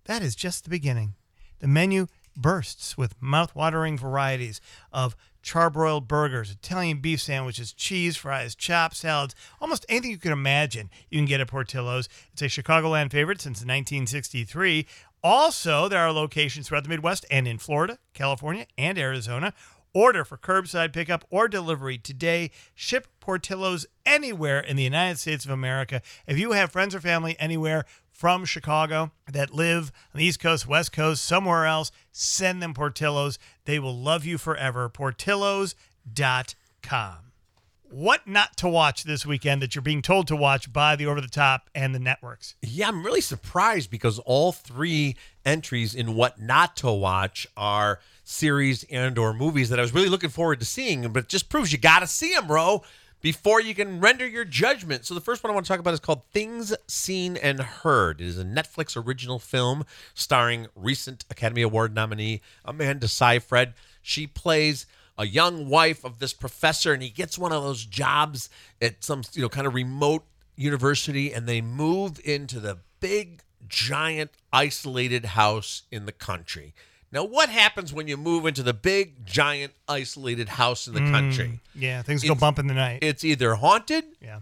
that 0.05 0.21
is 0.21 0.35
just 0.35 0.63
the 0.65 0.69
beginning. 0.69 1.15
The 1.63 1.69
menu 1.69 2.07
bursts 2.35 2.97
with 2.97 3.15
mouth-watering 3.21 3.97
varieties 3.97 4.59
of 4.91 5.15
charbroiled 5.41 6.09
burgers, 6.09 6.51
Italian 6.51 6.97
beef 6.97 7.21
sandwiches, 7.21 7.71
cheese 7.71 8.17
fries, 8.17 8.53
chopped 8.53 8.97
salads, 8.97 9.33
almost 9.61 9.85
anything 9.87 10.11
you 10.11 10.17
can 10.17 10.33
imagine 10.33 10.89
you 11.09 11.19
can 11.19 11.25
get 11.25 11.39
at 11.39 11.47
Portillo's. 11.47 12.09
It's 12.33 12.41
a 12.41 12.45
Chicagoland 12.47 13.11
favorite 13.11 13.39
since 13.39 13.59
1963. 13.59 14.85
Also, 15.23 15.87
there 15.87 16.01
are 16.01 16.11
locations 16.11 16.67
throughout 16.67 16.83
the 16.83 16.89
Midwest 16.89 17.25
and 17.31 17.47
in 17.47 17.59
Florida, 17.59 17.97
California, 18.13 18.65
and 18.77 18.97
Arizona. 18.97 19.53
Order 19.93 20.25
for 20.25 20.37
curbside 20.37 20.91
pickup 20.91 21.23
or 21.29 21.47
delivery 21.47 21.97
today. 21.97 22.51
Ship 22.73 23.07
Portillo's 23.21 23.85
anywhere 24.05 24.59
in 24.59 24.75
the 24.75 24.83
United 24.83 25.19
States 25.19 25.45
of 25.45 25.51
America. 25.51 26.01
If 26.27 26.37
you 26.37 26.53
have 26.53 26.71
friends 26.71 26.93
or 26.95 26.99
family 26.99 27.37
anywhere 27.39 27.85
from 28.13 28.45
Chicago 28.45 29.11
that 29.29 29.53
live 29.53 29.91
on 30.13 30.19
the 30.19 30.25
East 30.25 30.39
Coast, 30.39 30.67
West 30.67 30.93
Coast, 30.93 31.25
somewhere 31.25 31.65
else, 31.65 31.91
send 32.11 32.61
them 32.61 32.73
Portillo's. 32.73 33.37
They 33.65 33.79
will 33.79 33.97
love 33.97 34.23
you 34.23 34.37
forever. 34.37 34.87
Portillos.com. 34.87 35.73
What 37.89 38.27
not 38.27 38.57
to 38.57 38.67
watch 38.67 39.03
this 39.03 39.23
weekend 39.23 39.61
that 39.61 39.75
you're 39.75 39.83
being 39.83 40.01
told 40.01 40.25
to 40.27 40.35
watch 40.35 40.73
by 40.73 40.95
the 40.95 41.05
over 41.05 41.21
the 41.21 41.27
top 41.27 41.69
and 41.75 41.93
the 41.93 41.99
networks? 41.99 42.55
Yeah, 42.61 42.87
I'm 42.87 43.05
really 43.05 43.21
surprised 43.21 43.91
because 43.91 44.17
all 44.19 44.51
three 44.51 45.15
entries 45.45 45.93
in 45.93 46.15
what 46.15 46.41
not 46.41 46.75
to 46.77 46.91
watch 46.91 47.45
are 47.55 47.99
series 48.23 48.83
and 48.89 49.19
or 49.19 49.31
movies 49.31 49.69
that 49.69 49.77
I 49.77 49.83
was 49.83 49.93
really 49.93 50.09
looking 50.09 50.31
forward 50.31 50.59
to 50.61 50.65
seeing, 50.65 51.07
but 51.11 51.25
it 51.25 51.29
just 51.29 51.49
proves 51.49 51.71
you 51.71 51.77
got 51.77 51.99
to 51.99 52.07
see 52.07 52.33
them, 52.33 52.47
bro, 52.47 52.81
before 53.23 53.61
you 53.61 53.73
can 53.73 54.01
render 54.01 54.27
your 54.27 54.43
judgment. 54.43 55.05
So 55.05 55.13
the 55.15 55.21
first 55.21 55.43
one 55.43 55.49
I 55.49 55.53
want 55.53 55.65
to 55.65 55.71
talk 55.71 55.79
about 55.79 55.93
is 55.93 56.01
called 56.01 56.25
Things 56.33 56.75
Seen 56.87 57.37
and 57.37 57.59
Heard. 57.61 58.19
It 58.19 58.27
is 58.27 58.37
a 58.37 58.43
Netflix 58.43 59.01
original 59.01 59.39
film 59.39 59.85
starring 60.13 60.67
recent 60.75 61.23
Academy 61.31 61.61
Award 61.61 61.95
nominee 61.95 62.41
Amanda 62.65 63.07
Seyfried. 63.07 63.73
She 64.01 64.27
plays 64.27 64.85
a 65.17 65.25
young 65.25 65.69
wife 65.69 66.03
of 66.03 66.19
this 66.19 66.33
professor, 66.33 66.91
and 66.91 67.01
he 67.01 67.09
gets 67.09 67.39
one 67.39 67.53
of 67.53 67.63
those 67.63 67.85
jobs 67.85 68.49
at 68.81 69.03
some 69.03 69.23
you 69.31 69.41
know 69.41 69.49
kind 69.49 69.67
of 69.67 69.73
remote 69.73 70.25
university, 70.57 71.33
and 71.33 71.47
they 71.47 71.61
move 71.61 72.19
into 72.25 72.59
the 72.59 72.79
big, 72.99 73.41
giant, 73.69 74.31
isolated 74.51 75.25
house 75.25 75.83
in 75.91 76.05
the 76.05 76.11
country. 76.11 76.73
Now, 77.13 77.23
what 77.23 77.49
happens 77.49 77.93
when 77.93 78.07
you 78.07 78.17
move 78.17 78.47
into 78.47 78.63
the 78.63 78.73
big, 78.73 79.23
giant, 79.23 79.73
isolated 79.87 80.49
house 80.49 80.87
in 80.87 80.95
the 80.95 81.11
country? 81.11 81.45
Mm, 81.45 81.59
yeah, 81.75 82.01
things 82.01 82.23
go 82.23 82.33
bump 82.33 82.57
in 82.57 82.65
the 82.65 82.73
night. 82.73 83.03
It's 83.03 83.23
either 83.23 83.53
haunted 83.53 84.03
yeah. 84.19 84.39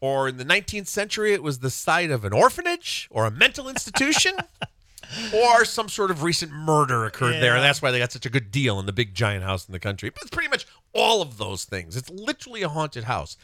or 0.00 0.28
in 0.28 0.36
the 0.36 0.44
19th 0.44 0.86
century, 0.86 1.32
it 1.32 1.42
was 1.42 1.58
the 1.58 1.68
site 1.68 2.12
of 2.12 2.24
an 2.24 2.32
orphanage 2.32 3.08
or 3.10 3.26
a 3.26 3.30
mental 3.32 3.68
institution, 3.68 4.36
or 5.34 5.64
some 5.64 5.88
sort 5.88 6.12
of 6.12 6.22
recent 6.22 6.52
murder 6.52 7.04
occurred 7.06 7.42
there. 7.42 7.56
And 7.56 7.64
that's 7.64 7.82
why 7.82 7.90
they 7.90 7.98
got 7.98 8.12
such 8.12 8.24
a 8.24 8.30
good 8.30 8.52
deal 8.52 8.78
in 8.78 8.86
the 8.86 8.92
big 8.92 9.14
giant 9.16 9.42
house 9.42 9.66
in 9.66 9.72
the 9.72 9.80
country. 9.80 10.08
But 10.10 10.22
it's 10.22 10.30
pretty 10.30 10.48
much 10.48 10.64
all 10.92 11.22
of 11.22 11.38
those 11.38 11.64
things. 11.64 11.96
It's 11.96 12.08
literally 12.08 12.62
a 12.62 12.68
haunted 12.68 13.02
house. 13.02 13.36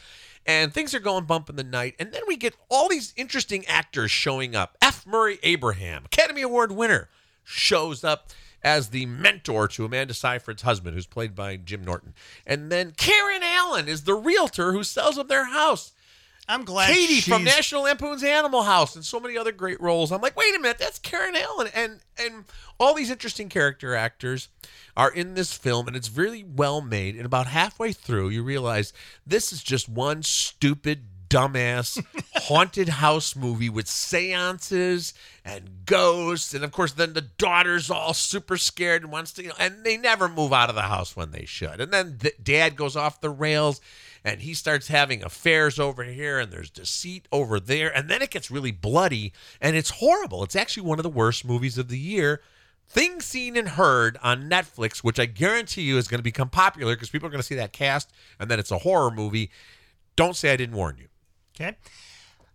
And 0.45 0.73
things 0.73 0.95
are 0.95 1.01
going 1.01 1.25
bump 1.25 1.49
in 1.49 1.57
the 1.57 1.65
night. 1.65 1.95
And 1.99 2.13
then 2.13 2.21
we 2.29 2.37
get 2.37 2.55
all 2.69 2.87
these 2.87 3.13
interesting 3.17 3.65
actors 3.65 4.09
showing 4.09 4.55
up. 4.55 4.77
F. 4.81 5.05
Murray 5.05 5.37
Abraham, 5.43 6.05
Academy 6.05 6.43
Award 6.43 6.71
winner, 6.71 7.09
shows 7.43 8.05
up 8.05 8.29
as 8.63 8.89
the 8.89 9.05
mentor 9.05 9.67
to 9.69 9.85
Amanda 9.85 10.13
Seyfried's 10.13 10.63
husband, 10.63 10.95
who's 10.95 11.05
played 11.05 11.35
by 11.35 11.57
Jim 11.57 11.83
Norton. 11.83 12.13
And 12.45 12.71
then 12.71 12.93
Karen 12.97 13.43
Allen 13.43 13.87
is 13.87 14.03
the 14.03 14.15
realtor 14.15 14.73
who 14.73 14.83
sells 14.83 15.15
them 15.15 15.27
their 15.27 15.45
house. 15.45 15.93
I'm 16.49 16.65
glad 16.65 16.91
Katie 16.91 17.21
from 17.21 17.43
National 17.43 17.83
Lampoon's 17.83 18.23
Animal 18.23 18.63
House 18.63 18.95
and 18.95 19.05
so 19.05 19.19
many 19.19 19.37
other 19.37 19.51
great 19.51 19.79
roles. 19.79 20.11
I'm 20.11 20.19
like, 20.19 20.35
wait 20.35 20.55
a 20.55 20.59
minute, 20.59 20.79
that's 20.79 20.97
Karen 20.97 21.35
Allen, 21.35 21.69
and 21.75 21.99
and 22.17 22.45
all 22.79 22.95
these 22.95 23.11
interesting 23.11 23.49
character 23.49 23.93
actors 23.93 24.49
are 24.97 25.11
in 25.11 25.35
this 25.35 25.53
film, 25.53 25.87
and 25.87 25.95
it's 25.95 26.17
really 26.17 26.43
well 26.43 26.81
made. 26.81 27.15
And 27.15 27.25
about 27.25 27.45
halfway 27.45 27.93
through, 27.93 28.29
you 28.29 28.41
realize 28.41 28.93
this 29.27 29.53
is 29.53 29.61
just 29.61 29.87
one 29.87 30.23
stupid. 30.23 31.05
Dumbass 31.29 32.03
haunted 32.35 32.89
house 32.89 33.35
movie 33.35 33.69
with 33.69 33.87
seances 33.87 35.13
and 35.45 35.85
ghosts, 35.85 36.53
and 36.53 36.63
of 36.63 36.71
course, 36.71 36.93
then 36.93 37.13
the 37.13 37.21
daughter's 37.21 37.89
all 37.89 38.13
super 38.13 38.57
scared 38.57 39.03
and 39.03 39.11
wants 39.11 39.31
to, 39.33 39.51
and 39.61 39.83
they 39.83 39.97
never 39.97 40.27
move 40.27 40.51
out 40.51 40.69
of 40.69 40.75
the 40.75 40.81
house 40.83 41.15
when 41.15 41.31
they 41.31 41.45
should. 41.45 41.79
And 41.79 41.91
then 41.91 42.17
the 42.19 42.33
dad 42.41 42.75
goes 42.75 42.95
off 42.95 43.21
the 43.21 43.29
rails, 43.29 43.79
and 44.23 44.41
he 44.41 44.53
starts 44.53 44.87
having 44.87 45.23
affairs 45.23 45.79
over 45.79 46.03
here 46.03 46.39
and 46.39 46.51
there's 46.51 46.69
deceit 46.69 47.27
over 47.31 47.59
there. 47.59 47.95
And 47.95 48.09
then 48.09 48.21
it 48.21 48.31
gets 48.31 48.51
really 48.51 48.71
bloody 48.71 49.33
and 49.61 49.75
it's 49.75 49.91
horrible. 49.91 50.43
It's 50.43 50.55
actually 50.55 50.83
one 50.83 50.99
of 50.99 51.03
the 51.03 51.09
worst 51.09 51.45
movies 51.45 51.77
of 51.77 51.87
the 51.87 51.99
year. 51.99 52.41
Things 52.87 53.25
seen 53.25 53.55
and 53.55 53.69
heard 53.69 54.17
on 54.23 54.49
netflix 54.49 54.97
which 54.97 55.19
i 55.19 55.25
guarantee 55.25 55.83
you 55.83 55.97
is 55.97 56.07
going 56.07 56.17
to 56.19 56.23
become 56.23 56.49
popular 56.49 56.95
because 56.95 57.11
people 57.11 57.27
are 57.27 57.31
going 57.31 57.41
to 57.41 57.45
see 57.45 57.55
that 57.55 57.71
cast 57.71 58.11
and 58.39 58.49
then 58.49 58.59
it's 58.59 58.71
a 58.71 58.79
horror 58.79 59.11
movie. 59.11 59.51
Don't 60.15 60.35
say 60.35 60.51
i 60.51 60.57
didn't 60.57 60.75
warn 60.75 60.97
you 60.97 61.07
Okay. 61.59 61.75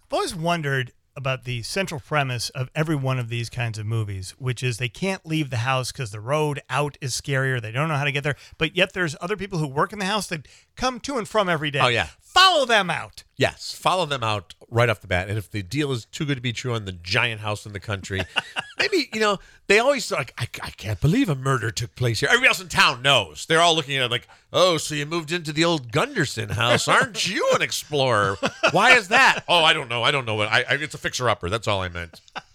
I've 0.06 0.12
always 0.12 0.34
wondered 0.34 0.92
about 1.16 1.44
the 1.44 1.62
central 1.62 2.00
premise 2.00 2.50
of 2.50 2.70
every 2.75 2.96
one 2.96 3.18
of 3.18 3.28
these 3.28 3.49
kinds 3.49 3.78
of 3.78 3.87
movies, 3.87 4.34
which 4.38 4.62
is 4.62 4.78
they 4.78 4.88
can't 4.88 5.25
leave 5.25 5.50
the 5.50 5.58
house 5.58 5.92
because 5.92 6.11
the 6.11 6.20
road 6.20 6.61
out 6.68 6.99
is 7.00 7.18
scarier. 7.18 7.62
They 7.62 7.70
don't 7.70 7.88
know 7.88 7.96
how 7.96 8.04
to 8.04 8.12
get 8.12 8.25
there. 8.25 8.34
But 8.58 8.76
yet 8.76 8.92
there's 8.94 9.14
other 9.20 9.37
people 9.37 9.58
who 9.58 9.68
work 9.68 9.92
in 9.92 10.00
the 10.00 10.06
house 10.06 10.26
that 10.28 10.49
come 10.76 10.99
to 11.00 11.16
and 11.16 11.28
from 11.28 11.49
every 11.49 11.70
day. 11.70 11.80
Oh, 11.80 11.88
yeah. 11.88 12.08
Follow 12.20 12.64
them 12.66 12.90
out. 12.90 13.23
Yes, 13.36 13.72
follow 13.72 14.06
them 14.06 14.22
out 14.22 14.54
right 14.70 14.88
off 14.88 15.00
the 15.00 15.08
bat. 15.08 15.28
And 15.28 15.36
if 15.36 15.50
the 15.50 15.62
deal 15.62 15.90
is 15.90 16.04
too 16.04 16.24
good 16.24 16.36
to 16.36 16.40
be 16.40 16.52
true 16.52 16.72
on 16.74 16.84
the 16.84 16.92
giant 16.92 17.40
house 17.40 17.66
in 17.66 17.72
the 17.72 17.80
country, 17.80 18.22
maybe, 18.78 19.08
you 19.12 19.18
know, 19.18 19.38
they 19.66 19.80
always 19.80 20.10
like, 20.12 20.32
I, 20.38 20.46
I 20.62 20.70
can't 20.70 21.00
believe 21.00 21.28
a 21.28 21.34
murder 21.34 21.72
took 21.72 21.96
place 21.96 22.20
here. 22.20 22.28
Everybody 22.28 22.48
else 22.48 22.60
in 22.60 22.68
town 22.68 23.02
knows. 23.02 23.46
They're 23.46 23.60
all 23.60 23.74
looking 23.74 23.96
at 23.96 24.04
it 24.04 24.10
like, 24.10 24.28
oh, 24.52 24.76
so 24.76 24.94
you 24.94 25.04
moved 25.04 25.32
into 25.32 25.52
the 25.52 25.64
old 25.64 25.90
Gunderson 25.90 26.50
house. 26.50 26.86
Aren't 26.86 27.26
you 27.28 27.44
an 27.54 27.62
explorer? 27.62 28.36
Why 28.70 28.92
is 28.92 29.08
that? 29.08 29.40
Oh, 29.48 29.64
I 29.64 29.72
don't 29.72 29.88
know. 29.88 30.04
I 30.04 30.12
don't 30.12 30.26
know. 30.26 30.36
what 30.36 30.48
I, 30.48 30.60
I, 30.68 30.74
it's 30.74 30.94
a 30.94 30.98
fixer 30.98 31.28
upper. 31.28 31.50
That's 31.50 31.66
all 31.66 31.82
I 31.82 31.88
meant. 31.88 32.20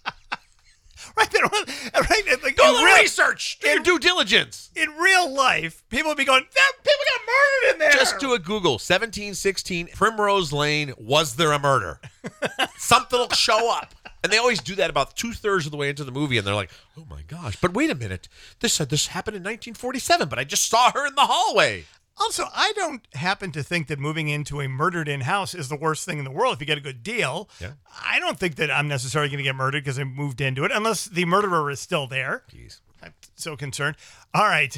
Right. 1.16 1.30
there, 1.32 1.42
right. 1.42 2.42
Like, 2.42 2.56
Do 2.56 2.62
a 2.62 2.70
little 2.70 2.84
real, 2.84 2.96
research. 2.98 3.58
Do 3.60 3.68
your 3.68 3.80
due 3.80 3.98
diligence. 3.98 4.70
in 4.76 4.88
real 4.90 5.28
life, 5.34 5.82
people 5.90 6.10
would 6.10 6.16
be 6.16 6.24
going, 6.24 6.44
that 6.54 6.72
people 6.82 7.04
got 7.16 7.19
murdered 7.30 7.72
in 7.74 7.78
there. 7.78 7.92
Just 7.92 8.18
do 8.18 8.34
a 8.34 8.38
Google 8.38 8.72
1716 8.72 9.88
Primrose 9.88 10.52
Lane. 10.52 10.92
Was 10.98 11.36
there 11.36 11.52
a 11.52 11.58
murder? 11.58 12.00
Something 12.78 13.18
will 13.18 13.30
show 13.30 13.70
up. 13.70 13.94
And 14.22 14.32
they 14.32 14.38
always 14.38 14.60
do 14.60 14.74
that 14.74 14.90
about 14.90 15.16
two 15.16 15.32
thirds 15.32 15.64
of 15.64 15.72
the 15.72 15.78
way 15.78 15.88
into 15.88 16.04
the 16.04 16.12
movie, 16.12 16.36
and 16.36 16.46
they're 16.46 16.54
like, 16.54 16.70
"Oh 16.98 17.06
my 17.08 17.22
gosh!" 17.22 17.56
But 17.56 17.72
wait 17.72 17.88
a 17.88 17.94
minute, 17.94 18.28
this 18.60 18.74
said 18.74 18.90
this 18.90 19.08
happened 19.08 19.36
in 19.36 19.42
1947, 19.42 20.28
but 20.28 20.38
I 20.38 20.44
just 20.44 20.68
saw 20.68 20.92
her 20.92 21.06
in 21.06 21.14
the 21.14 21.22
hallway. 21.22 21.86
Also, 22.18 22.44
I 22.54 22.72
don't 22.76 23.02
happen 23.14 23.50
to 23.52 23.62
think 23.62 23.86
that 23.86 23.98
moving 23.98 24.28
into 24.28 24.60
a 24.60 24.68
murdered 24.68 25.08
in 25.08 25.22
house 25.22 25.54
is 25.54 25.70
the 25.70 25.76
worst 25.76 26.04
thing 26.04 26.18
in 26.18 26.24
the 26.24 26.30
world 26.30 26.52
if 26.54 26.60
you 26.60 26.66
get 26.66 26.76
a 26.76 26.82
good 26.82 27.02
deal. 27.02 27.48
Yeah. 27.58 27.72
I 28.04 28.20
don't 28.20 28.38
think 28.38 28.56
that 28.56 28.70
I'm 28.70 28.88
necessarily 28.88 29.30
going 29.30 29.38
to 29.38 29.44
get 29.44 29.56
murdered 29.56 29.84
because 29.84 29.98
I 29.98 30.04
moved 30.04 30.42
into 30.42 30.64
it, 30.64 30.70
unless 30.70 31.06
the 31.06 31.24
murderer 31.24 31.70
is 31.70 31.80
still 31.80 32.06
there. 32.06 32.44
Jeez. 32.52 32.80
I'm 33.02 33.14
so 33.36 33.56
concerned. 33.56 33.96
All 34.34 34.44
right. 34.44 34.76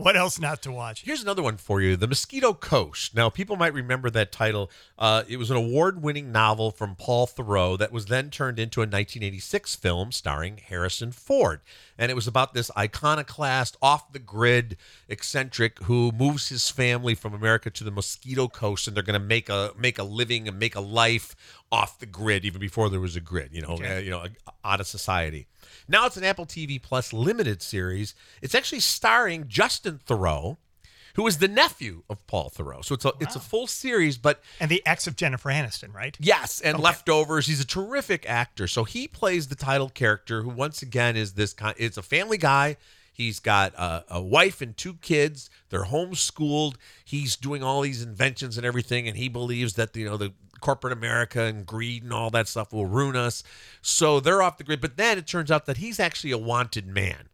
What 0.00 0.16
else 0.16 0.38
not 0.38 0.62
to 0.62 0.72
watch? 0.72 1.02
Here's 1.02 1.22
another 1.22 1.42
one 1.42 1.58
for 1.58 1.82
you 1.82 1.94
The 1.94 2.06
Mosquito 2.08 2.54
Coast. 2.54 3.14
Now, 3.14 3.28
people 3.28 3.56
might 3.56 3.74
remember 3.74 4.08
that 4.08 4.32
title. 4.32 4.70
Uh, 4.98 5.24
it 5.28 5.36
was 5.36 5.50
an 5.50 5.58
award 5.58 6.02
winning 6.02 6.32
novel 6.32 6.70
from 6.70 6.94
Paul 6.96 7.26
Theroux 7.26 7.76
that 7.78 7.92
was 7.92 8.06
then 8.06 8.30
turned 8.30 8.58
into 8.58 8.80
a 8.80 8.88
1986 8.88 9.74
film 9.76 10.10
starring 10.10 10.56
Harrison 10.56 11.12
Ford. 11.12 11.60
And 11.98 12.10
it 12.10 12.14
was 12.14 12.26
about 12.26 12.54
this 12.54 12.70
iconoclast, 12.78 13.76
off 13.82 14.10
the 14.12 14.18
grid 14.18 14.78
eccentric 15.06 15.78
who 15.82 16.12
moves 16.12 16.48
his 16.48 16.70
family 16.70 17.14
from 17.14 17.34
America 17.34 17.68
to 17.68 17.84
the 17.84 17.90
Mosquito 17.90 18.48
Coast, 18.48 18.88
and 18.88 18.96
they're 18.96 19.02
going 19.04 19.20
to 19.20 19.26
make 19.26 19.50
a 19.50 19.72
make 19.78 19.98
a 19.98 20.02
living 20.02 20.48
and 20.48 20.58
make 20.58 20.74
a 20.74 20.80
life 20.80 21.36
off 21.70 21.98
the 21.98 22.06
grid, 22.06 22.46
even 22.46 22.58
before 22.58 22.88
there 22.88 23.00
was 23.00 23.16
a 23.16 23.20
grid. 23.20 23.50
You 23.52 23.60
know, 23.60 23.74
Okay. 23.74 23.96
uh, 23.96 24.00
you 24.00 24.10
know, 24.10 24.24
out 24.64 24.80
of 24.80 24.86
society. 24.86 25.46
Now 25.88 26.06
it's 26.06 26.16
an 26.16 26.24
Apple 26.24 26.46
TV 26.46 26.80
Plus 26.80 27.12
limited 27.12 27.62
series. 27.62 28.14
It's 28.42 28.54
actually 28.54 28.80
starring 28.80 29.46
Justin 29.48 30.00
Theroux, 30.06 30.56
who 31.14 31.26
is 31.26 31.38
the 31.38 31.48
nephew 31.48 32.02
of 32.08 32.24
Paul 32.26 32.50
Theroux. 32.56 32.84
So 32.84 32.94
it's 32.94 33.04
a 33.04 33.12
it's 33.20 33.36
a 33.36 33.40
full 33.40 33.66
series, 33.66 34.16
but 34.16 34.40
And 34.60 34.70
the 34.70 34.82
ex 34.86 35.06
of 35.06 35.16
Jennifer 35.16 35.50
Aniston, 35.50 35.92
right? 35.94 36.16
yes, 36.20 36.60
and 36.60 36.78
leftovers. 36.78 37.46
He's 37.46 37.60
a 37.60 37.66
terrific 37.66 38.28
actor. 38.28 38.68
So 38.68 38.84
he 38.84 39.08
plays 39.08 39.48
the 39.48 39.56
title 39.56 39.88
character, 39.88 40.42
who 40.42 40.50
once 40.50 40.82
again 40.82 41.16
is 41.16 41.34
this 41.34 41.52
kind. 41.52 41.74
It's 41.78 41.96
a 41.96 42.02
family 42.02 42.38
guy. 42.38 42.76
He's 43.20 43.38
got 43.38 43.74
a, 43.74 44.04
a 44.08 44.22
wife 44.22 44.62
and 44.62 44.74
two 44.74 44.94
kids. 44.94 45.50
They're 45.68 45.84
homeschooled. 45.84 46.76
He's 47.04 47.36
doing 47.36 47.62
all 47.62 47.82
these 47.82 48.02
inventions 48.02 48.56
and 48.56 48.64
everything, 48.64 49.06
and 49.06 49.16
he 49.16 49.28
believes 49.28 49.74
that 49.74 49.94
you 49.94 50.06
know 50.06 50.16
the 50.16 50.32
corporate 50.60 50.94
America 50.94 51.42
and 51.42 51.66
greed 51.66 52.02
and 52.02 52.14
all 52.14 52.30
that 52.30 52.48
stuff 52.48 52.72
will 52.72 52.86
ruin 52.86 53.16
us. 53.16 53.42
So 53.82 54.20
they're 54.20 54.40
off 54.40 54.56
the 54.56 54.64
grid. 54.64 54.80
But 54.80 54.96
then 54.96 55.18
it 55.18 55.26
turns 55.26 55.50
out 55.50 55.66
that 55.66 55.76
he's 55.76 56.00
actually 56.00 56.30
a 56.30 56.38
wanted 56.38 56.86
man 56.86 57.28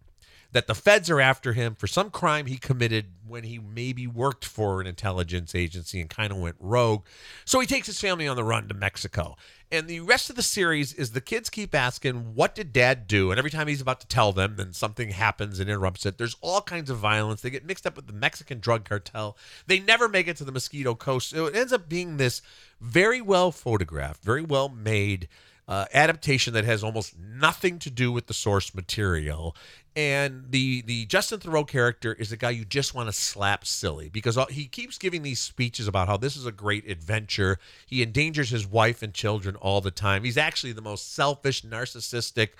that 0.52 0.66
the 0.66 0.74
feds 0.74 1.10
are 1.10 1.20
after 1.20 1.52
him 1.52 1.74
for 1.74 1.86
some 1.86 2.10
crime 2.10 2.46
he 2.46 2.56
committed 2.56 3.06
when 3.26 3.44
he 3.44 3.58
maybe 3.58 4.06
worked 4.06 4.44
for 4.44 4.80
an 4.80 4.86
intelligence 4.86 5.54
agency 5.54 6.00
and 6.00 6.08
kind 6.08 6.32
of 6.32 6.38
went 6.38 6.56
rogue. 6.58 7.04
So 7.44 7.60
he 7.60 7.66
takes 7.66 7.86
his 7.86 8.00
family 8.00 8.26
on 8.26 8.36
the 8.36 8.44
run 8.44 8.66
to 8.68 8.74
Mexico. 8.74 9.36
And 9.70 9.88
the 9.88 10.00
rest 10.00 10.30
of 10.30 10.36
the 10.36 10.42
series 10.42 10.92
is 10.92 11.10
the 11.10 11.20
kids 11.20 11.50
keep 11.50 11.74
asking, 11.74 12.34
What 12.34 12.54
did 12.54 12.72
dad 12.72 13.08
do? 13.08 13.30
And 13.30 13.38
every 13.38 13.50
time 13.50 13.66
he's 13.66 13.80
about 13.80 14.00
to 14.00 14.06
tell 14.06 14.32
them, 14.32 14.56
then 14.56 14.72
something 14.72 15.10
happens 15.10 15.58
and 15.58 15.68
interrupts 15.68 16.06
it. 16.06 16.18
There's 16.18 16.36
all 16.40 16.60
kinds 16.60 16.88
of 16.88 16.98
violence. 16.98 17.40
They 17.40 17.50
get 17.50 17.66
mixed 17.66 17.86
up 17.86 17.96
with 17.96 18.06
the 18.06 18.12
Mexican 18.12 18.60
drug 18.60 18.84
cartel. 18.84 19.36
They 19.66 19.80
never 19.80 20.08
make 20.08 20.28
it 20.28 20.36
to 20.36 20.44
the 20.44 20.52
Mosquito 20.52 20.94
Coast. 20.94 21.30
So 21.30 21.46
it 21.46 21.56
ends 21.56 21.72
up 21.72 21.88
being 21.88 22.16
this 22.16 22.42
very 22.80 23.20
well 23.20 23.50
photographed, 23.50 24.22
very 24.22 24.42
well 24.42 24.68
made 24.68 25.28
uh, 25.68 25.86
adaptation 25.92 26.54
that 26.54 26.64
has 26.64 26.84
almost 26.84 27.18
nothing 27.18 27.78
to 27.80 27.90
do 27.90 28.12
with 28.12 28.26
the 28.26 28.34
source 28.34 28.74
material. 28.74 29.56
And 29.96 30.44
the 30.50 30.82
the 30.82 31.06
Justin 31.06 31.40
Theroux 31.40 31.66
character 31.66 32.12
is 32.12 32.30
a 32.30 32.36
guy 32.36 32.50
you 32.50 32.66
just 32.66 32.94
want 32.94 33.08
to 33.08 33.14
slap 33.14 33.64
silly 33.64 34.10
because 34.10 34.38
he 34.50 34.66
keeps 34.66 34.98
giving 34.98 35.22
these 35.22 35.40
speeches 35.40 35.88
about 35.88 36.06
how 36.06 36.18
this 36.18 36.36
is 36.36 36.44
a 36.44 36.52
great 36.52 36.88
adventure. 36.88 37.58
He 37.86 38.02
endangers 38.02 38.50
his 38.50 38.66
wife 38.66 39.02
and 39.02 39.14
children 39.14 39.56
all 39.56 39.80
the 39.80 39.90
time. 39.90 40.24
He's 40.24 40.36
actually 40.36 40.72
the 40.72 40.82
most 40.82 41.14
selfish, 41.14 41.62
narcissistic 41.62 42.50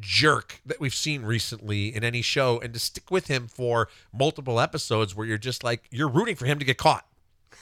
jerk 0.00 0.60
that 0.66 0.80
we've 0.80 0.94
seen 0.94 1.22
recently 1.22 1.94
in 1.94 2.02
any 2.02 2.22
show. 2.22 2.58
And 2.58 2.74
to 2.74 2.80
stick 2.80 3.08
with 3.08 3.28
him 3.28 3.46
for 3.46 3.88
multiple 4.12 4.58
episodes 4.58 5.14
where 5.14 5.26
you're 5.26 5.38
just 5.38 5.62
like 5.62 5.84
you're 5.92 6.08
rooting 6.08 6.34
for 6.34 6.46
him 6.46 6.58
to 6.58 6.64
get 6.64 6.76
caught. 6.76 7.06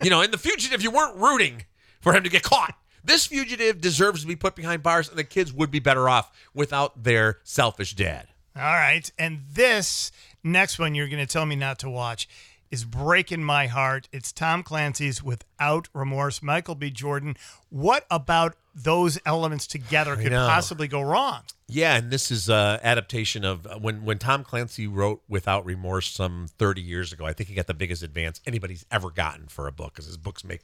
You 0.00 0.10
know, 0.10 0.20
in 0.20 0.30
the 0.30 0.38
fugitive, 0.38 0.80
you 0.80 0.92
weren't 0.92 1.16
rooting 1.16 1.64
for 2.00 2.14
him 2.14 2.22
to 2.22 2.30
get 2.30 2.44
caught. 2.44 2.76
This 3.02 3.26
fugitive 3.26 3.80
deserves 3.80 4.20
to 4.20 4.28
be 4.28 4.36
put 4.36 4.54
behind 4.54 4.84
bars, 4.84 5.08
and 5.08 5.18
the 5.18 5.24
kids 5.24 5.52
would 5.52 5.72
be 5.72 5.80
better 5.80 6.08
off 6.08 6.30
without 6.54 7.02
their 7.02 7.40
selfish 7.42 7.94
dad. 7.96 8.28
All 8.58 8.64
right. 8.64 9.10
And 9.18 9.42
this 9.52 10.10
next 10.42 10.78
one 10.78 10.94
you're 10.94 11.08
going 11.08 11.24
to 11.24 11.32
tell 11.32 11.46
me 11.46 11.56
not 11.56 11.78
to 11.80 11.90
watch 11.90 12.28
is 12.70 12.84
breaking 12.84 13.42
my 13.42 13.66
heart. 13.66 14.08
It's 14.12 14.32
Tom 14.32 14.62
Clancy's 14.62 15.22
Without 15.22 15.88
Remorse. 15.94 16.42
Michael 16.42 16.74
B. 16.74 16.90
Jordan. 16.90 17.36
What 17.70 18.04
about 18.10 18.56
those 18.74 19.18
elements 19.24 19.66
together 19.66 20.16
could 20.16 20.32
possibly 20.32 20.88
go 20.88 21.00
wrong? 21.00 21.42
Yeah, 21.66 21.96
and 21.96 22.10
this 22.10 22.30
is 22.30 22.48
a 22.48 22.80
adaptation 22.82 23.44
of 23.44 23.66
uh, 23.66 23.78
when 23.78 24.04
when 24.04 24.18
Tom 24.18 24.44
Clancy 24.44 24.86
wrote 24.86 25.22
Without 25.28 25.64
Remorse 25.64 26.10
some 26.10 26.46
30 26.58 26.80
years 26.80 27.12
ago. 27.12 27.26
I 27.26 27.32
think 27.32 27.48
he 27.48 27.54
got 27.54 27.66
the 27.66 27.74
biggest 27.74 28.02
advance 28.02 28.40
anybody's 28.46 28.86
ever 28.90 29.10
gotten 29.10 29.48
for 29.48 29.66
a 29.66 29.72
book 29.72 29.94
because 29.94 30.06
his 30.06 30.16
books 30.16 30.44
make 30.44 30.62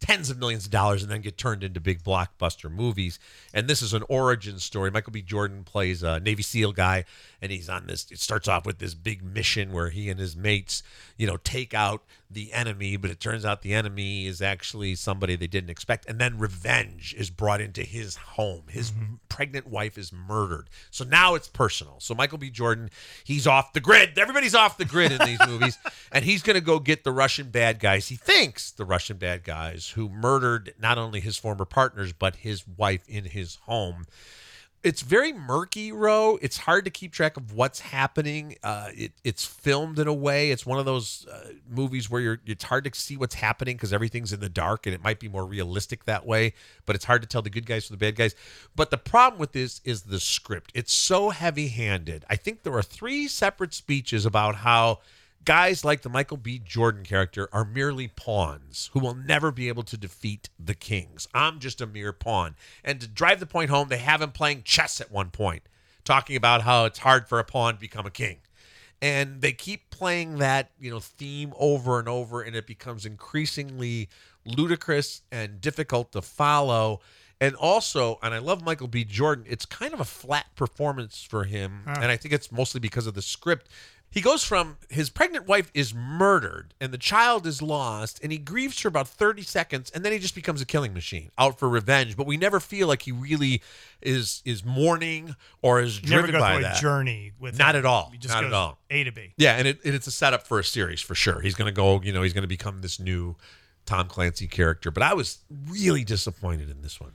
tens 0.00 0.30
of 0.30 0.38
millions 0.38 0.64
of 0.64 0.70
dollars 0.70 1.02
and 1.02 1.10
then 1.10 1.20
get 1.20 1.36
turned 1.36 1.64
into 1.64 1.80
big 1.80 2.02
blockbuster 2.02 2.70
movies. 2.70 3.18
And 3.52 3.68
this 3.68 3.82
is 3.82 3.92
an 3.94 4.04
origin 4.08 4.58
story. 4.58 4.90
Michael 4.90 5.12
B. 5.12 5.22
Jordan 5.22 5.64
plays 5.64 6.02
a 6.02 6.20
Navy 6.20 6.42
SEAL 6.42 6.72
guy, 6.72 7.04
and 7.42 7.50
he's 7.50 7.68
on 7.68 7.86
this. 7.86 8.10
It 8.10 8.20
starts 8.20 8.48
off 8.48 8.64
with 8.64 8.78
this 8.78 8.94
big 8.94 9.22
mission 9.22 9.72
where 9.72 9.90
he 9.90 10.08
and 10.08 10.20
his 10.20 10.36
mates, 10.36 10.82
you 11.16 11.26
know, 11.26 11.36
take 11.38 11.74
out 11.74 12.04
the 12.30 12.52
enemy, 12.52 12.96
but 12.96 13.10
it 13.10 13.20
turns 13.20 13.44
out 13.44 13.62
the 13.62 13.74
enemy 13.74 14.26
is 14.26 14.42
actually 14.42 14.94
somebody 14.94 15.36
they 15.36 15.46
didn't 15.46 15.70
expect. 15.70 16.06
And 16.06 16.18
then 16.18 16.38
revenge 16.38 17.14
is 17.16 17.30
brought 17.30 17.60
into 17.60 17.82
his 17.82 18.16
home. 18.16 18.64
His 18.68 18.90
mm-hmm. 18.90 19.14
pregnant 19.28 19.66
wife 19.66 19.96
is 19.96 20.12
murdered. 20.12 20.68
So 20.90 21.04
now 21.04 21.34
it's 21.34 21.48
personal. 21.48 21.96
So 22.00 22.14
Michael 22.14 22.38
B. 22.38 22.50
Jordan, 22.50 22.90
he's 23.24 23.46
off 23.46 23.72
the 23.72 23.80
grid. 23.80 24.18
Everybody's 24.18 24.54
off 24.54 24.76
the 24.76 24.84
grid 24.84 25.12
in 25.12 25.18
these 25.26 25.40
movies. 25.46 25.78
And 26.10 26.24
he's 26.24 26.42
going 26.42 26.54
to 26.54 26.62
go 26.62 26.78
get 26.78 27.04
the 27.04 27.12
Russian 27.12 27.50
bad 27.50 27.80
guys. 27.80 28.08
He 28.08 28.16
thinks 28.16 28.70
the 28.70 28.86
Russian 28.86 29.18
bad 29.18 29.44
guys 29.44 29.90
who 29.90 30.08
murdered 30.08 30.72
not 30.80 30.96
only 30.96 31.20
his 31.20 31.36
former 31.36 31.66
partners, 31.66 32.14
but 32.14 32.36
his 32.36 32.66
wife 32.66 33.06
in 33.06 33.24
his 33.24 33.56
home 33.66 34.06
it's 34.84 35.02
very 35.02 35.32
murky, 35.32 35.90
Ro. 35.90 36.38
It's 36.40 36.58
hard 36.58 36.84
to 36.84 36.90
keep 36.90 37.12
track 37.12 37.36
of 37.36 37.52
what's 37.52 37.80
happening. 37.80 38.56
Uh, 38.62 38.90
it, 38.94 39.12
it's 39.24 39.44
filmed 39.44 39.98
in 39.98 40.06
a 40.06 40.14
way. 40.14 40.50
It's 40.50 40.64
one 40.64 40.78
of 40.78 40.84
those 40.84 41.26
uh, 41.26 41.52
movies 41.68 42.08
where 42.08 42.20
you're. 42.20 42.40
It's 42.46 42.64
hard 42.64 42.84
to 42.84 42.98
see 42.98 43.16
what's 43.16 43.34
happening 43.34 43.76
because 43.76 43.92
everything's 43.92 44.32
in 44.32 44.40
the 44.40 44.48
dark, 44.48 44.86
and 44.86 44.94
it 44.94 45.02
might 45.02 45.18
be 45.18 45.28
more 45.28 45.44
realistic 45.44 46.04
that 46.04 46.26
way. 46.26 46.54
But 46.86 46.96
it's 46.96 47.04
hard 47.04 47.22
to 47.22 47.28
tell 47.28 47.42
the 47.42 47.50
good 47.50 47.66
guys 47.66 47.86
from 47.86 47.94
the 47.94 47.98
bad 47.98 48.16
guys. 48.16 48.34
But 48.76 48.90
the 48.90 48.98
problem 48.98 49.40
with 49.40 49.52
this 49.52 49.80
is 49.84 50.02
the 50.02 50.20
script. 50.20 50.70
It's 50.74 50.92
so 50.92 51.30
heavy-handed. 51.30 52.24
I 52.30 52.36
think 52.36 52.62
there 52.62 52.74
are 52.74 52.82
three 52.82 53.26
separate 53.26 53.74
speeches 53.74 54.24
about 54.24 54.56
how 54.56 55.00
guys 55.44 55.84
like 55.84 56.02
the 56.02 56.08
Michael 56.08 56.36
B. 56.36 56.60
Jordan 56.62 57.04
character 57.04 57.48
are 57.52 57.64
merely 57.64 58.08
pawns 58.08 58.90
who 58.92 59.00
will 59.00 59.14
never 59.14 59.50
be 59.50 59.68
able 59.68 59.82
to 59.84 59.96
defeat 59.96 60.48
the 60.58 60.74
kings. 60.74 61.26
I'm 61.32 61.58
just 61.58 61.80
a 61.80 61.86
mere 61.86 62.12
pawn. 62.12 62.54
And 62.84 63.00
to 63.00 63.06
drive 63.06 63.40
the 63.40 63.46
point 63.46 63.70
home, 63.70 63.88
they 63.88 63.98
have 63.98 64.20
him 64.20 64.32
playing 64.32 64.62
chess 64.64 65.00
at 65.00 65.10
one 65.10 65.30
point, 65.30 65.62
talking 66.04 66.36
about 66.36 66.62
how 66.62 66.84
it's 66.84 66.98
hard 66.98 67.28
for 67.28 67.38
a 67.38 67.44
pawn 67.44 67.74
to 67.74 67.80
become 67.80 68.06
a 68.06 68.10
king. 68.10 68.38
And 69.00 69.40
they 69.40 69.52
keep 69.52 69.90
playing 69.90 70.38
that, 70.38 70.70
you 70.80 70.90
know, 70.90 71.00
theme 71.00 71.54
over 71.56 71.98
and 71.98 72.08
over, 72.08 72.42
and 72.42 72.56
it 72.56 72.66
becomes 72.66 73.06
increasingly 73.06 74.08
ludicrous 74.44 75.22
and 75.30 75.60
difficult 75.60 76.12
to 76.12 76.22
follow. 76.22 77.00
And 77.40 77.54
also, 77.54 78.18
and 78.22 78.34
I 78.34 78.38
love 78.38 78.64
Michael 78.64 78.88
B. 78.88 79.04
Jordan, 79.04 79.44
it's 79.48 79.64
kind 79.64 79.94
of 79.94 80.00
a 80.00 80.04
flat 80.04 80.46
performance 80.56 81.22
for 81.22 81.44
him. 81.44 81.84
Ah. 81.86 82.00
And 82.02 82.10
I 82.10 82.16
think 82.16 82.34
it's 82.34 82.50
mostly 82.50 82.80
because 82.80 83.06
of 83.06 83.14
the 83.14 83.22
script. 83.22 83.68
He 84.10 84.22
goes 84.22 84.42
from 84.42 84.78
his 84.88 85.10
pregnant 85.10 85.46
wife 85.46 85.70
is 85.74 85.92
murdered 85.94 86.72
and 86.80 86.92
the 86.92 86.98
child 86.98 87.46
is 87.46 87.60
lost, 87.60 88.18
and 88.22 88.32
he 88.32 88.38
grieves 88.38 88.78
for 88.80 88.88
about 88.88 89.06
30 89.06 89.42
seconds, 89.42 89.90
and 89.94 90.02
then 90.04 90.12
he 90.12 90.18
just 90.18 90.34
becomes 90.34 90.62
a 90.62 90.66
killing 90.66 90.94
machine 90.94 91.30
out 91.36 91.58
for 91.58 91.68
revenge. 91.68 92.16
But 92.16 92.26
we 92.26 92.36
never 92.38 92.58
feel 92.58 92.88
like 92.88 93.02
he 93.02 93.12
really 93.12 93.62
is 94.00 94.42
is 94.46 94.64
mourning 94.64 95.36
or 95.60 95.80
is 95.80 96.02
You 96.02 96.08
never 96.10 96.22
driven 96.22 96.40
go 96.40 96.40
by 96.40 96.54
through 96.54 96.62
that. 96.62 96.78
a 96.78 96.80
journey 96.80 97.32
with 97.38 97.58
Not 97.58 97.74
it. 97.74 97.80
at 97.80 97.84
all. 97.84 98.08
You 98.12 98.18
just 98.18 98.32
Not 98.34 98.40
goes 98.42 98.52
at 98.52 98.54
all. 98.56 98.78
A 98.90 99.04
to 99.04 99.12
B. 99.12 99.34
Yeah, 99.36 99.56
and 99.56 99.68
it, 99.68 99.78
it- 99.84 99.94
it's 99.94 100.06
a 100.06 100.10
setup 100.12 100.46
for 100.46 100.58
a 100.58 100.64
series 100.64 101.00
for 101.00 101.14
sure. 101.14 101.40
He's 101.40 101.54
going 101.54 101.68
to 101.68 101.76
go, 101.76 102.00
you 102.00 102.12
know, 102.12 102.22
he's 102.22 102.32
going 102.32 102.42
to 102.42 102.48
become 102.48 102.80
this 102.80 102.98
new 102.98 103.36
Tom 103.84 104.08
Clancy 104.08 104.46
character. 104.46 104.90
But 104.90 105.02
I 105.02 105.14
was 105.14 105.38
really 105.68 106.02
disappointed 106.04 106.70
in 106.70 106.80
this 106.82 106.98
one. 107.00 107.12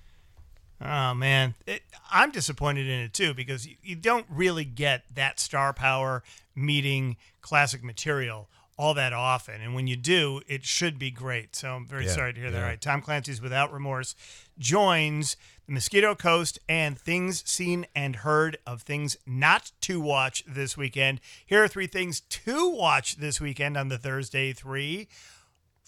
Oh 0.85 1.13
man, 1.13 1.55
it, 1.65 1.81
I'm 2.11 2.31
disappointed 2.31 2.87
in 2.87 2.99
it 2.99 3.13
too 3.13 3.33
because 3.33 3.65
you, 3.65 3.75
you 3.81 3.95
don't 3.95 4.25
really 4.29 4.65
get 4.65 5.03
that 5.15 5.39
star 5.39 5.73
power 5.73 6.23
meeting 6.55 7.17
classic 7.41 7.83
material 7.83 8.49
all 8.75 8.95
that 8.95 9.13
often, 9.13 9.61
and 9.61 9.75
when 9.75 9.85
you 9.85 9.95
do, 9.95 10.41
it 10.47 10.65
should 10.65 10.97
be 10.97 11.11
great. 11.11 11.55
So 11.55 11.69
I'm 11.75 11.85
very 11.85 12.05
Yeah, 12.05 12.11
sorry 12.11 12.33
to 12.33 12.39
hear 12.39 12.49
that. 12.51 12.57
yeah. 12.57 12.63
All 12.63 12.69
right, 12.69 12.81
Tom 12.81 13.01
Clancy's 13.01 13.39
Without 13.39 13.71
Remorse 13.71 14.15
joins 14.57 15.37
the 15.67 15.73
Mosquito 15.73 16.15
Coast 16.15 16.57
and 16.67 16.97
things 16.99 17.43
seen 17.47 17.85
and 17.95 18.17
heard 18.17 18.57
of 18.65 18.81
things 18.81 19.15
not 19.27 19.71
to 19.81 20.01
watch 20.01 20.43
this 20.47 20.75
weekend. 20.75 21.21
Here 21.45 21.63
are 21.63 21.67
three 21.67 21.85
things 21.87 22.21
to 22.21 22.67
watch 22.71 23.17
this 23.17 23.39
weekend 23.39 23.77
on 23.77 23.89
the 23.89 23.97
Thursday 23.99 24.53
three. 24.53 25.07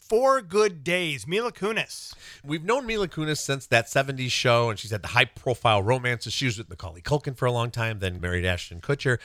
Four 0.07 0.43
good 0.43 0.83
days. 0.83 1.25
Mila 1.25 1.51
Kunis. 1.51 2.13
We've 2.43 2.63
known 2.63 2.85
Mila 2.85 3.07
Kunis 3.07 3.39
since 3.39 3.65
that 3.67 3.87
70s 3.87 4.29
show, 4.29 4.69
and 4.69 4.77
she's 4.77 4.91
had 4.91 5.01
the 5.01 5.09
high 5.09 5.25
profile 5.25 5.81
romances. 5.81 6.31
She 6.31 6.45
was 6.45 6.59
with 6.59 6.69
Macaulay 6.69 7.01
Culkin 7.01 7.35
for 7.35 7.47
a 7.47 7.51
long 7.51 7.71
time, 7.71 7.97
then 7.97 8.21
married 8.21 8.45
Ashton 8.45 8.81
Kutcher. 8.81 9.17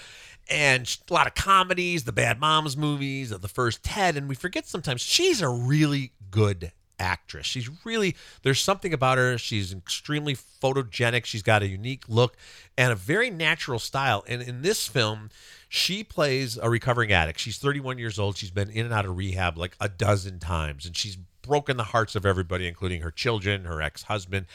And 0.48 0.98
a 1.10 1.12
lot 1.12 1.26
of 1.26 1.34
comedies, 1.34 2.04
the 2.04 2.12
Bad 2.12 2.40
Moms 2.40 2.78
movies, 2.78 3.28
the 3.28 3.46
first 3.46 3.82
Ted. 3.82 4.16
And 4.16 4.26
we 4.26 4.34
forget 4.34 4.66
sometimes 4.66 5.02
she's 5.02 5.42
a 5.42 5.50
really 5.50 6.12
good 6.30 6.72
actress. 6.98 7.46
She's 7.46 7.68
really, 7.84 8.16
there's 8.42 8.60
something 8.60 8.94
about 8.94 9.18
her. 9.18 9.36
She's 9.36 9.74
extremely 9.74 10.34
photogenic. 10.34 11.26
She's 11.26 11.42
got 11.42 11.62
a 11.62 11.68
unique 11.68 12.04
look 12.08 12.38
and 12.78 12.90
a 12.90 12.96
very 12.96 13.28
natural 13.28 13.78
style. 13.78 14.24
And 14.26 14.40
in 14.40 14.62
this 14.62 14.88
film, 14.88 15.28
she 15.72 16.02
plays 16.02 16.59
a 16.61 16.68
recovering 16.68 17.12
addict. 17.12 17.38
She's 17.38 17.56
31 17.56 17.96
years 17.96 18.18
old. 18.18 18.37
She's 18.37 18.50
been 18.50 18.70
in 18.70 18.87
and 18.87 18.92
out 18.92 19.06
of 19.06 19.16
rehab 19.16 19.56
like 19.56 19.76
a 19.80 19.88
dozen 19.88 20.40
times, 20.40 20.85
and 20.85 20.96
she's 20.96 21.16
broken 21.42 21.76
the 21.76 21.85
hearts 21.85 22.16
of 22.16 22.26
everybody, 22.26 22.66
including 22.66 23.02
her 23.02 23.12
children, 23.12 23.66
her 23.66 23.80
ex 23.80 24.02
husband. 24.02 24.46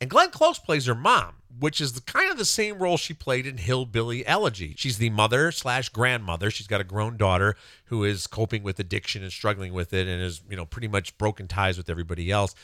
And 0.00 0.10
Glenn 0.10 0.30
Close 0.30 0.58
plays 0.58 0.86
her 0.86 0.94
mom, 0.96 1.36
which 1.56 1.80
is 1.80 1.92
the, 1.92 2.00
kind 2.00 2.32
of 2.32 2.36
the 2.36 2.44
same 2.44 2.80
role 2.80 2.96
she 2.96 3.14
played 3.14 3.46
in 3.46 3.58
Hillbilly 3.58 4.26
Elegy. 4.26 4.74
She's 4.76 4.98
the 4.98 5.08
mother 5.10 5.52
slash 5.52 5.88
grandmother. 5.88 6.50
She's 6.50 6.66
got 6.66 6.80
a 6.80 6.84
grown 6.84 7.16
daughter 7.16 7.54
who 7.84 8.02
is 8.02 8.26
coping 8.26 8.64
with 8.64 8.80
addiction 8.80 9.22
and 9.22 9.30
struggling 9.30 9.72
with 9.72 9.92
it, 9.92 10.08
and 10.08 10.20
is 10.20 10.42
you 10.50 10.56
know 10.56 10.66
pretty 10.66 10.88
much 10.88 11.16
broken 11.16 11.46
ties 11.46 11.78
with 11.78 11.88
everybody 11.88 12.32
else. 12.32 12.56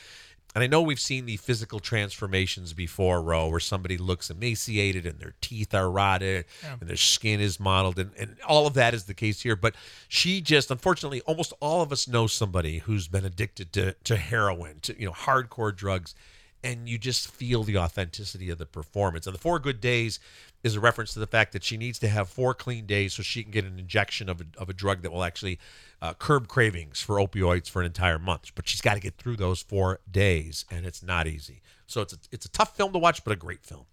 And 0.55 0.63
I 0.63 0.67
know 0.67 0.81
we've 0.81 0.99
seen 0.99 1.25
the 1.25 1.37
physical 1.37 1.79
transformations 1.79 2.73
before, 2.73 3.21
Ro, 3.23 3.47
where 3.47 3.59
somebody 3.59 3.97
looks 3.97 4.29
emaciated 4.29 5.05
and 5.05 5.19
their 5.19 5.33
teeth 5.41 5.73
are 5.73 5.89
rotted 5.89 6.45
and 6.79 6.89
their 6.89 6.95
skin 6.95 7.41
is 7.41 7.59
mottled, 7.59 7.97
and, 7.97 8.11
and 8.17 8.35
all 8.47 8.67
of 8.67 8.75
that 8.75 8.93
is 8.93 9.05
the 9.05 9.15
case 9.15 9.41
here. 9.41 9.55
But 9.55 9.75
she 10.07 10.41
just, 10.41 10.69
unfortunately, 10.69 11.21
almost 11.21 11.53
all 11.59 11.81
of 11.81 11.91
us 11.91 12.07
know 12.07 12.27
somebody 12.27 12.79
who's 12.79 13.07
been 13.07 13.25
addicted 13.25 13.73
to, 13.73 13.93
to 14.03 14.15
heroin, 14.15 14.79
to 14.81 14.99
you 14.99 15.07
know, 15.07 15.11
hardcore 15.11 15.75
drugs, 15.75 16.13
and 16.63 16.87
you 16.87 16.97
just 16.97 17.29
feel 17.29 17.63
the 17.63 17.77
authenticity 17.77 18.49
of 18.49 18.57
the 18.57 18.65
performance. 18.65 19.27
And 19.27 19.35
the 19.35 19.39
four 19.39 19.59
good 19.59 19.81
days 19.81 20.19
is 20.63 20.75
a 20.75 20.79
reference 20.79 21.13
to 21.13 21.19
the 21.19 21.27
fact 21.27 21.51
that 21.51 21.63
she 21.63 21.75
needs 21.75 21.99
to 21.99 22.07
have 22.07 22.29
four 22.29 22.53
clean 22.53 22.85
days 22.85 23.13
so 23.13 23.21
she 23.21 23.43
can 23.43 23.51
get 23.51 23.65
an 23.65 23.77
injection 23.77 24.29
of 24.29 24.39
a, 24.39 24.45
of 24.57 24.69
a 24.69 24.73
drug 24.73 25.01
that 25.01 25.11
will 25.11 25.23
actually 25.23 25.59
uh, 26.03 26.13
curb 26.13 26.47
cravings 26.49 27.01
for 27.01 27.15
opioids 27.15 27.69
for 27.69 27.79
an 27.81 27.85
entire 27.87 28.19
month. 28.19 28.51
But 28.53 28.67
she's 28.67 28.81
got 28.81 28.95
to 28.95 28.99
get 28.99 29.15
through 29.17 29.37
those 29.37 29.61
four 29.61 29.99
days, 30.11 30.65
and 30.69 30.85
it's 30.85 31.01
not 31.01 31.25
easy. 31.27 31.61
So 31.87 32.01
it's 32.01 32.13
a, 32.13 32.17
it's 32.31 32.45
a 32.45 32.49
tough 32.51 32.75
film 32.75 32.91
to 32.93 32.99
watch, 32.99 33.23
but 33.23 33.31
a 33.31 33.37
great 33.37 33.63
film. 33.63 33.85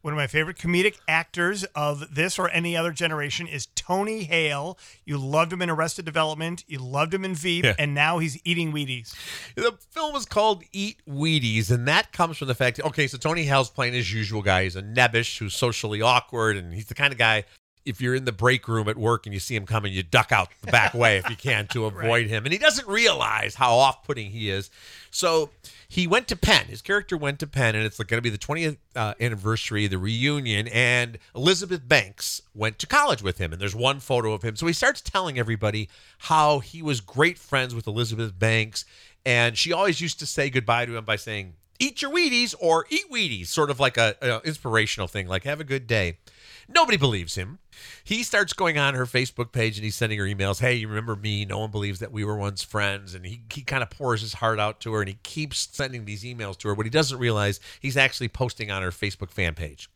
One 0.00 0.14
of 0.14 0.16
my 0.16 0.28
favorite 0.28 0.56
comedic 0.56 0.96
actors 1.08 1.64
of 1.74 2.14
this 2.14 2.38
or 2.38 2.48
any 2.50 2.76
other 2.76 2.92
generation 2.92 3.48
is 3.48 3.66
Tony 3.74 4.22
Hale. 4.22 4.78
You 5.04 5.18
loved 5.18 5.52
him 5.52 5.60
in 5.60 5.68
Arrested 5.68 6.04
Development, 6.04 6.64
you 6.68 6.78
loved 6.78 7.12
him 7.12 7.24
in 7.24 7.34
Veep, 7.34 7.64
Yeah. 7.64 7.74
and 7.80 7.94
now 7.94 8.18
he's 8.18 8.40
eating 8.44 8.72
Wheaties. 8.72 9.14
The 9.56 9.76
film 9.90 10.14
is 10.14 10.24
called 10.24 10.62
Eat 10.72 11.02
Wheaties, 11.06 11.70
and 11.72 11.86
that 11.88 12.12
comes 12.12 12.38
from 12.38 12.46
the 12.48 12.54
fact 12.54 12.80
okay, 12.82 13.08
so 13.08 13.18
Tony 13.18 13.42
Hale's 13.42 13.70
playing 13.70 13.92
his 13.92 14.10
usual 14.10 14.40
guy. 14.40 14.62
He's 14.62 14.76
a 14.76 14.82
nebbish 14.82 15.36
who's 15.38 15.54
socially 15.54 16.00
awkward, 16.00 16.56
and 16.56 16.72
he's 16.72 16.86
the 16.86 16.94
kind 16.94 17.12
of 17.12 17.18
guy. 17.18 17.44
If 17.84 18.00
you're 18.00 18.14
in 18.14 18.24
the 18.24 18.32
break 18.32 18.68
room 18.68 18.88
at 18.88 18.96
work 18.96 19.26
and 19.26 19.32
you 19.32 19.40
see 19.40 19.56
him 19.56 19.66
coming, 19.66 19.92
you 19.92 20.02
duck 20.02 20.32
out 20.32 20.48
the 20.60 20.70
back 20.70 20.94
way 20.94 21.18
if 21.18 21.28
you 21.30 21.36
can 21.36 21.66
to 21.68 21.84
avoid 21.86 22.26
him. 22.26 22.44
And 22.44 22.52
he 22.52 22.58
doesn't 22.58 22.86
realize 22.86 23.54
how 23.54 23.74
off 23.74 24.04
putting 24.04 24.30
he 24.30 24.50
is. 24.50 24.70
So 25.10 25.50
he 25.88 26.06
went 26.06 26.28
to 26.28 26.36
Penn. 26.36 26.66
His 26.66 26.82
character 26.82 27.16
went 27.16 27.38
to 27.40 27.46
Penn, 27.46 27.74
and 27.74 27.84
it's 27.84 27.96
going 27.96 28.18
to 28.18 28.22
be 28.22 28.30
the 28.30 28.38
20th 28.38 28.76
uh, 28.94 29.14
anniversary, 29.20 29.86
the 29.86 29.98
reunion. 29.98 30.68
And 30.68 31.18
Elizabeth 31.34 31.88
Banks 31.88 32.42
went 32.54 32.78
to 32.80 32.86
college 32.86 33.22
with 33.22 33.38
him. 33.38 33.52
And 33.52 33.60
there's 33.60 33.74
one 33.74 34.00
photo 34.00 34.32
of 34.32 34.42
him. 34.42 34.56
So 34.56 34.66
he 34.66 34.72
starts 34.72 35.00
telling 35.00 35.38
everybody 35.38 35.88
how 36.18 36.58
he 36.58 36.82
was 36.82 37.00
great 37.00 37.38
friends 37.38 37.74
with 37.74 37.86
Elizabeth 37.86 38.38
Banks. 38.38 38.84
And 39.24 39.56
she 39.56 39.72
always 39.72 40.00
used 40.00 40.18
to 40.20 40.26
say 40.26 40.50
goodbye 40.50 40.86
to 40.86 40.96
him 40.96 41.04
by 41.04 41.16
saying, 41.16 41.54
eat 41.78 42.02
your 42.02 42.10
Wheaties 42.10 42.54
or 42.58 42.86
eat 42.90 43.10
Wheaties, 43.10 43.46
sort 43.46 43.70
of 43.70 43.80
like 43.80 43.96
a, 43.96 44.16
a 44.20 44.40
inspirational 44.46 45.08
thing, 45.08 45.26
like 45.26 45.44
have 45.44 45.60
a 45.60 45.64
good 45.64 45.86
day. 45.86 46.18
Nobody 46.68 46.96
believes 46.96 47.34
him. 47.34 47.58
He 48.04 48.22
starts 48.22 48.52
going 48.52 48.78
on 48.78 48.94
her 48.94 49.04
Facebook 49.04 49.52
page 49.52 49.76
and 49.76 49.84
he's 49.84 49.96
sending 49.96 50.18
her 50.18 50.24
emails. 50.24 50.60
Hey, 50.60 50.74
you 50.74 50.88
remember 50.88 51.16
me? 51.16 51.44
No 51.44 51.58
one 51.58 51.70
believes 51.70 51.98
that 52.00 52.12
we 52.12 52.24
were 52.24 52.36
once 52.36 52.62
friends. 52.62 53.14
And 53.14 53.24
he, 53.26 53.42
he 53.52 53.62
kind 53.62 53.82
of 53.82 53.90
pours 53.90 54.20
his 54.20 54.34
heart 54.34 54.58
out 54.58 54.80
to 54.80 54.92
her 54.94 55.00
and 55.00 55.08
he 55.08 55.18
keeps 55.22 55.68
sending 55.72 56.04
these 56.04 56.24
emails 56.24 56.56
to 56.58 56.68
her. 56.68 56.74
What 56.74 56.86
he 56.86 56.90
doesn't 56.90 57.18
realize, 57.18 57.60
he's 57.80 57.96
actually 57.96 58.28
posting 58.28 58.70
on 58.70 58.82
her 58.82 58.90
Facebook 58.90 59.30
fan 59.30 59.54
page. 59.54 59.88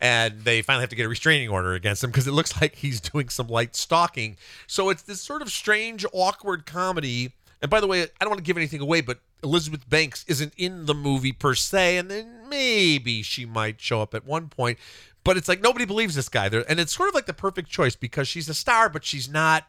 And 0.00 0.40
they 0.40 0.62
finally 0.62 0.82
have 0.82 0.90
to 0.90 0.96
get 0.96 1.06
a 1.06 1.08
restraining 1.08 1.48
order 1.48 1.74
against 1.74 2.04
him 2.04 2.10
because 2.10 2.26
it 2.26 2.32
looks 2.32 2.60
like 2.60 2.76
he's 2.76 3.00
doing 3.00 3.28
some 3.28 3.48
light 3.48 3.76
stalking. 3.76 4.36
So 4.66 4.90
it's 4.90 5.02
this 5.02 5.20
sort 5.20 5.42
of 5.42 5.50
strange, 5.50 6.04
awkward 6.12 6.66
comedy. 6.66 7.32
And 7.64 7.70
by 7.70 7.80
the 7.80 7.86
way, 7.86 8.02
I 8.02 8.06
don't 8.20 8.28
want 8.28 8.40
to 8.40 8.44
give 8.44 8.58
anything 8.58 8.82
away, 8.82 9.00
but 9.00 9.20
Elizabeth 9.42 9.88
Banks 9.88 10.22
isn't 10.28 10.52
in 10.58 10.84
the 10.84 10.92
movie 10.92 11.32
per 11.32 11.54
se, 11.54 11.96
and 11.96 12.10
then 12.10 12.46
maybe 12.46 13.22
she 13.22 13.46
might 13.46 13.80
show 13.80 14.02
up 14.02 14.14
at 14.14 14.26
one 14.26 14.48
point. 14.50 14.78
But 15.24 15.38
it's 15.38 15.48
like 15.48 15.62
nobody 15.62 15.86
believes 15.86 16.14
this 16.14 16.28
guy 16.28 16.50
there, 16.50 16.62
and 16.70 16.78
it's 16.78 16.94
sort 16.94 17.08
of 17.08 17.14
like 17.14 17.24
the 17.24 17.32
perfect 17.32 17.70
choice 17.70 17.96
because 17.96 18.28
she's 18.28 18.50
a 18.50 18.54
star, 18.54 18.90
but 18.90 19.02
she's 19.02 19.30
not 19.30 19.64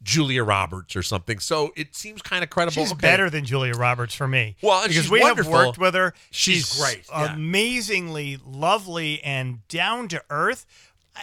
Julia 0.00 0.44
Roberts 0.44 0.94
or 0.94 1.02
something. 1.02 1.40
So 1.40 1.72
it 1.74 1.96
seems 1.96 2.22
kind 2.22 2.44
of 2.44 2.50
credible. 2.50 2.74
She's 2.84 2.92
Okay. 2.92 3.00
better 3.00 3.28
than 3.28 3.44
Julia 3.44 3.74
Roberts 3.74 4.14
for 4.14 4.28
me. 4.28 4.54
Well, 4.62 4.82
because 4.82 4.94
she's 4.94 5.10
we 5.10 5.18
wonderful. 5.20 5.52
have 5.52 5.66
worked 5.66 5.78
with 5.78 5.94
her. 5.94 6.14
She's 6.30 6.78
great, 6.78 7.04
yeah. 7.10 7.34
amazingly 7.34 8.38
lovely 8.46 9.20
and 9.24 9.66
down 9.66 10.06
to 10.06 10.22
earth. 10.30 10.66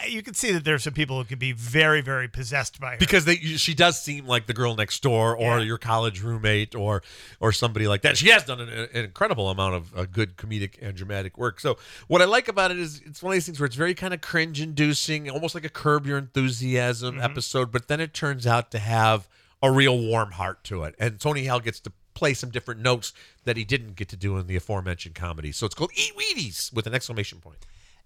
You 0.08 0.22
can 0.22 0.32
see 0.34 0.52
that 0.52 0.64
there's 0.64 0.82
some 0.84 0.94
people 0.94 1.18
who 1.18 1.24
could 1.24 1.38
be 1.38 1.52
very, 1.52 2.00
very 2.00 2.26
possessed 2.26 2.80
by 2.80 2.92
her. 2.92 2.96
because 2.96 3.26
they 3.26 3.36
she 3.36 3.74
does 3.74 4.00
seem 4.00 4.26
like 4.26 4.46
the 4.46 4.54
girl 4.54 4.74
next 4.74 5.02
door 5.02 5.36
or 5.36 5.58
Yeah. 5.58 5.64
your 5.64 5.76
college 5.78 6.22
roommate 6.22 6.74
or 6.74 7.02
or 7.40 7.52
somebody 7.52 7.86
like 7.86 8.00
that. 8.02 8.16
She 8.16 8.30
has 8.30 8.42
done 8.44 8.60
an, 8.60 8.70
an 8.70 8.88
incredible 9.04 9.50
amount 9.50 9.74
of 9.74 9.94
uh, 9.96 10.06
good 10.10 10.36
comedic 10.38 10.78
and 10.80 10.96
dramatic 10.96 11.36
work. 11.36 11.60
So 11.60 11.76
what 12.08 12.22
I 12.22 12.24
like 12.24 12.48
about 12.48 12.70
it 12.70 12.78
is 12.78 13.02
it's 13.04 13.22
one 13.22 13.32
of 13.32 13.34
these 13.36 13.44
things 13.46 13.60
where 13.60 13.66
it's 13.66 13.76
very 13.76 13.94
kind 13.94 14.14
of 14.14 14.22
cringe 14.22 14.60
inducing, 14.62 15.28
almost 15.28 15.54
like 15.54 15.64
a 15.64 15.68
Curb 15.68 16.06
Your 16.06 16.16
Enthusiasm 16.18 17.20
episode, 17.20 17.70
but 17.70 17.88
then 17.88 18.00
it 18.00 18.14
turns 18.14 18.46
out 18.46 18.70
to 18.70 18.78
have 18.78 19.28
a 19.62 19.70
real 19.70 19.98
warm 19.98 20.32
heart 20.32 20.64
to 20.64 20.84
it. 20.84 20.94
And 20.98 21.20
Tony 21.20 21.44
Hale 21.44 21.60
gets 21.60 21.80
to 21.80 21.92
play 22.14 22.34
some 22.34 22.50
different 22.50 22.80
notes 22.80 23.12
that 23.44 23.56
he 23.56 23.64
didn't 23.64 23.96
get 23.96 24.08
to 24.08 24.16
do 24.16 24.36
in 24.38 24.46
the 24.46 24.56
aforementioned 24.56 25.14
comedy. 25.14 25.52
So 25.52 25.66
it's 25.66 25.74
called 25.74 25.90
Eat 25.94 26.12
Wheaties 26.16 26.72
with 26.72 26.86
an 26.86 26.94
exclamation 26.94 27.38
point. 27.40 27.58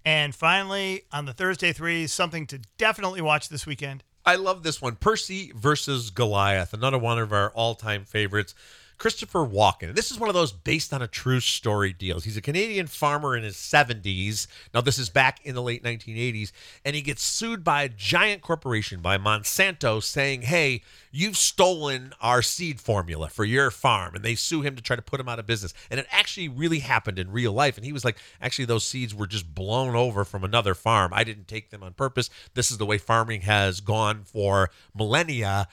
And 0.07 0.35
finally, 0.35 1.03
on 1.13 1.27
the 1.27 1.35
Thursday 1.35 1.75
three, 1.75 2.07
something 2.07 2.47
to 2.47 2.61
definitely 2.79 3.21
watch 3.21 3.51
this 3.51 3.67
weekend. 3.67 4.05
I 4.25 4.37
love 4.37 4.63
this 4.63 4.81
one. 4.81 4.97
Percy 4.97 5.53
versus 5.55 6.11
Goliath, 6.11 6.73
another 6.73 6.99
one 6.99 7.19
of 7.19 7.33
our 7.33 7.51
all-time 7.51 8.05
favorites. 8.05 8.55
Christopher 8.99 9.41
Walken. 9.41 9.95
This 9.95 10.11
is 10.11 10.19
one 10.19 10.29
of 10.29 10.35
those 10.35 10.53
based 10.53 10.93
on 10.95 11.03
a 11.03 11.07
true 11.07 11.41
story 11.41 11.93
deals. 11.93 12.25
He's 12.25 12.37
a 12.37 12.43
Canadian 12.43 12.87
farmer 12.87 13.37
in 13.37 13.45
his 13.45 13.57
70s. 13.57 14.47
Now, 14.73 14.81
this 14.81 14.99
is 14.99 15.11
back 15.11 15.45
in 15.45 15.55
the 15.55 15.63
late 15.63 15.83
1980s, 15.83 16.51
and 16.85 16.97
he 16.97 17.03
gets 17.03 17.23
sued 17.23 17.63
by 17.63 17.83
a 17.83 17.89
giant 17.89 18.43
corporation, 18.43 19.01
by 19.01 19.19
Monsanto, 19.19 20.03
saying, 20.03 20.43
Hey, 20.43 20.83
you've 21.11 21.37
stolen 21.37 22.15
our 22.21 22.43
seed 22.43 22.81
formula 22.81 23.29
for 23.29 23.45
your 23.45 23.71
farm. 23.71 24.15
And 24.15 24.25
they 24.25 24.35
sue 24.35 24.63
him 24.63 24.77
to 24.77 24.83
try 24.83 24.97
to 24.97 25.03
put 25.03 25.21
him 25.21 25.29
out 25.29 25.39
of 25.39 25.47
business. 25.47 25.75
And 25.91 26.01
it 26.01 26.07
actually 26.11 26.49
really 26.49 26.79
happened 26.79 27.19
in 27.19 27.31
real 27.31 27.53
life. 27.53 27.77
And 27.77 27.85
he 27.85 27.93
was 27.93 28.05
like, 28.05 28.17
Actually, 28.41 28.67
those 28.67 28.85
seeds 28.85 29.15
were 29.15 29.27
just 29.27 29.55
blown 29.55 29.95
over 29.95 30.25
from 30.25 30.43
another 30.43 30.75
farm. 30.75 31.13
I 31.15 31.25
didn't 31.25 31.49
take 31.49 31.71
them 31.71 31.83
on 31.83 31.93
purpose. 31.93 32.31
This 32.55 32.71
is 32.71 32.79
the 32.79 32.87
way 32.87 32.99
farming 32.99 33.43
has 33.43 33.81
gone 33.81 34.23
for 34.25 34.71
millennia. 34.95 35.69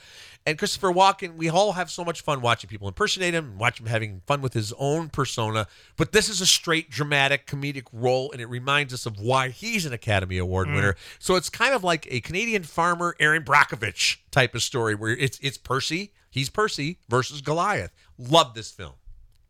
And 0.46 0.58
Christopher 0.58 0.92
Walken, 0.92 1.36
we 1.36 1.48
all 1.48 1.72
have 1.72 1.90
so 1.90 2.04
much 2.04 2.20
fun 2.20 2.42
watching 2.42 2.68
people 2.68 2.86
impersonate 2.86 3.32
him 3.32 3.56
watch 3.56 3.80
him 3.80 3.86
having 3.86 4.20
fun 4.26 4.42
with 4.42 4.52
his 4.52 4.74
own 4.78 5.08
persona. 5.08 5.66
But 5.96 6.12
this 6.12 6.28
is 6.28 6.42
a 6.42 6.46
straight 6.46 6.90
dramatic 6.90 7.46
comedic 7.46 7.86
role, 7.92 8.30
and 8.30 8.42
it 8.42 8.46
reminds 8.46 8.92
us 8.92 9.06
of 9.06 9.18
why 9.18 9.48
he's 9.48 9.86
an 9.86 9.94
Academy 9.94 10.36
Award 10.36 10.68
mm. 10.68 10.74
winner. 10.74 10.96
So 11.18 11.36
it's 11.36 11.48
kind 11.48 11.72
of 11.72 11.82
like 11.82 12.06
a 12.10 12.20
Canadian 12.20 12.62
farmer, 12.62 13.16
Erin 13.18 13.42
Brockovich 13.42 14.18
type 14.30 14.54
of 14.54 14.62
story 14.62 14.94
where 14.94 15.12
it's 15.12 15.38
it's 15.40 15.56
Percy, 15.56 16.12
he's 16.30 16.50
Percy 16.50 16.98
versus 17.08 17.40
Goliath. 17.40 17.92
Love 18.18 18.52
this 18.52 18.70
film. 18.70 18.92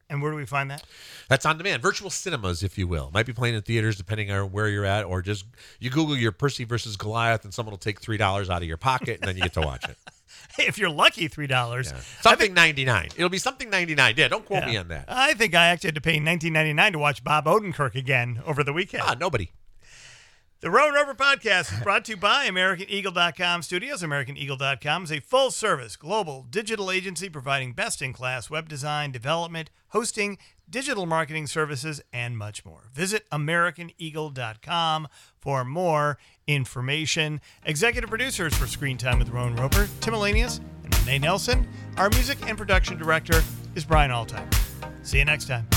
And 0.09 0.23
where 0.23 0.31
do 0.31 0.37
we 0.37 0.47
find 0.47 0.71
that? 0.71 0.85
That's 1.29 1.47
on 1.47 1.59
demand, 1.59 1.83
virtual 1.83 2.11
cinemas, 2.11 2.63
if 2.63 2.79
you 2.79 2.87
will. 2.87 3.11
Might 3.13 3.27
be 3.27 3.33
playing 3.33 3.57
in 3.57 3.63
theaters 3.63 3.97
depending 3.97 4.31
on 4.31 4.53
where 4.53 4.69
you're 4.69 4.85
at, 4.85 5.05
or 5.07 5.23
just 5.23 5.47
you 5.81 5.91
Google 5.91 6.17
your 6.17 6.31
Percy 6.31 6.63
versus 6.63 6.97
Goliath, 6.97 7.45
and 7.45 7.53
someone 7.53 7.73
will 7.73 7.79
take 7.79 8.01
three 8.01 8.19
dollars 8.19 8.49
out 8.49 8.63
of 8.63 8.69
your 8.69 8.77
pocket, 8.77 9.19
and 9.21 9.29
then 9.29 9.37
you 9.37 9.43
get 9.43 9.55
to 9.55 9.63
watch 9.63 9.83
it. 9.89 9.97
If 10.59 10.79
you're 10.79 10.91
lucky, 10.91 11.29
three 11.29 11.47
dollars. 11.47 11.93
Something 12.21 12.55
ninety 12.55 12.85
nine. 12.85 13.09
It'll 13.17 13.29
be 13.29 13.39
something 13.39 13.71
ninety 13.71 13.95
nine. 13.95 14.15
Yeah, 14.17 14.29
don't 14.29 14.45
quote 14.45 14.65
me 14.67 14.77
on 14.77 14.89
that. 14.89 15.07
I 15.09 15.35
think 15.35 15.55
I 15.55 15.67
actually 15.69 15.89
had 15.89 15.95
to 15.97 16.01
pay 16.01 16.19
19.99 16.19 16.93
to 16.93 16.99
watch 16.99 17.25
Bob 17.25 17.47
Odenkirk 17.47 17.95
again 17.95 18.41
over 18.47 18.63
the 18.63 18.73
weekend. 18.73 19.03
Ah, 19.05 19.15
nobody. 19.19 19.51
The 20.65 20.71
Road 20.71 20.95
Rover 20.95 21.13
podcast 21.13 21.75
is 21.75 21.81
brought 21.81 22.07
to 22.07 22.13
you 22.13 22.17
by 22.17 22.49
AmericanEagle.com 22.49 23.61
Studios. 23.61 24.03
AmericanEagle.com 24.03 25.05
is 25.05 25.13
a 25.13 25.21
full 25.21 25.51
service 25.51 25.95
global 25.95 26.47
digital 26.49 26.91
agency 26.91 27.29
providing 27.29 27.75
best 27.75 28.01
in 28.01 28.15
class 28.15 28.49
web 28.49 28.67
design, 28.67 29.13
development, 29.13 29.69
hosting, 29.89 30.39
digital 30.71 31.05
marketing 31.05 31.49
services, 31.49 32.01
and 32.15 32.39
much 32.39 32.65
more. 32.65 32.85
Visit 32.95 33.29
AmericanEagle.com 33.29 35.09
for 35.39 35.67
more 35.67 36.17
information. 36.47 37.43
Executive 37.67 38.09
producers 38.09 38.55
for 38.57 38.67
Screen 38.67 38.97
Time 38.97 39.19
with 39.19 39.29
Roe 39.29 39.49
and 39.49 39.59
Roeper, 39.59 39.87
Tim 40.01 40.15
Elanius, 40.15 40.61
and 40.83 40.99
Renee 41.01 41.19
Nelson. 41.19 41.69
Our 41.99 42.09
music 42.09 42.39
and 42.49 42.57
production 42.57 42.97
director 42.97 43.43
is 43.75 43.85
Brian 43.85 44.11
Altimer. 44.11 44.51
See 45.03 45.19
you 45.19 45.27
next 45.27 45.47
time. 45.47 45.69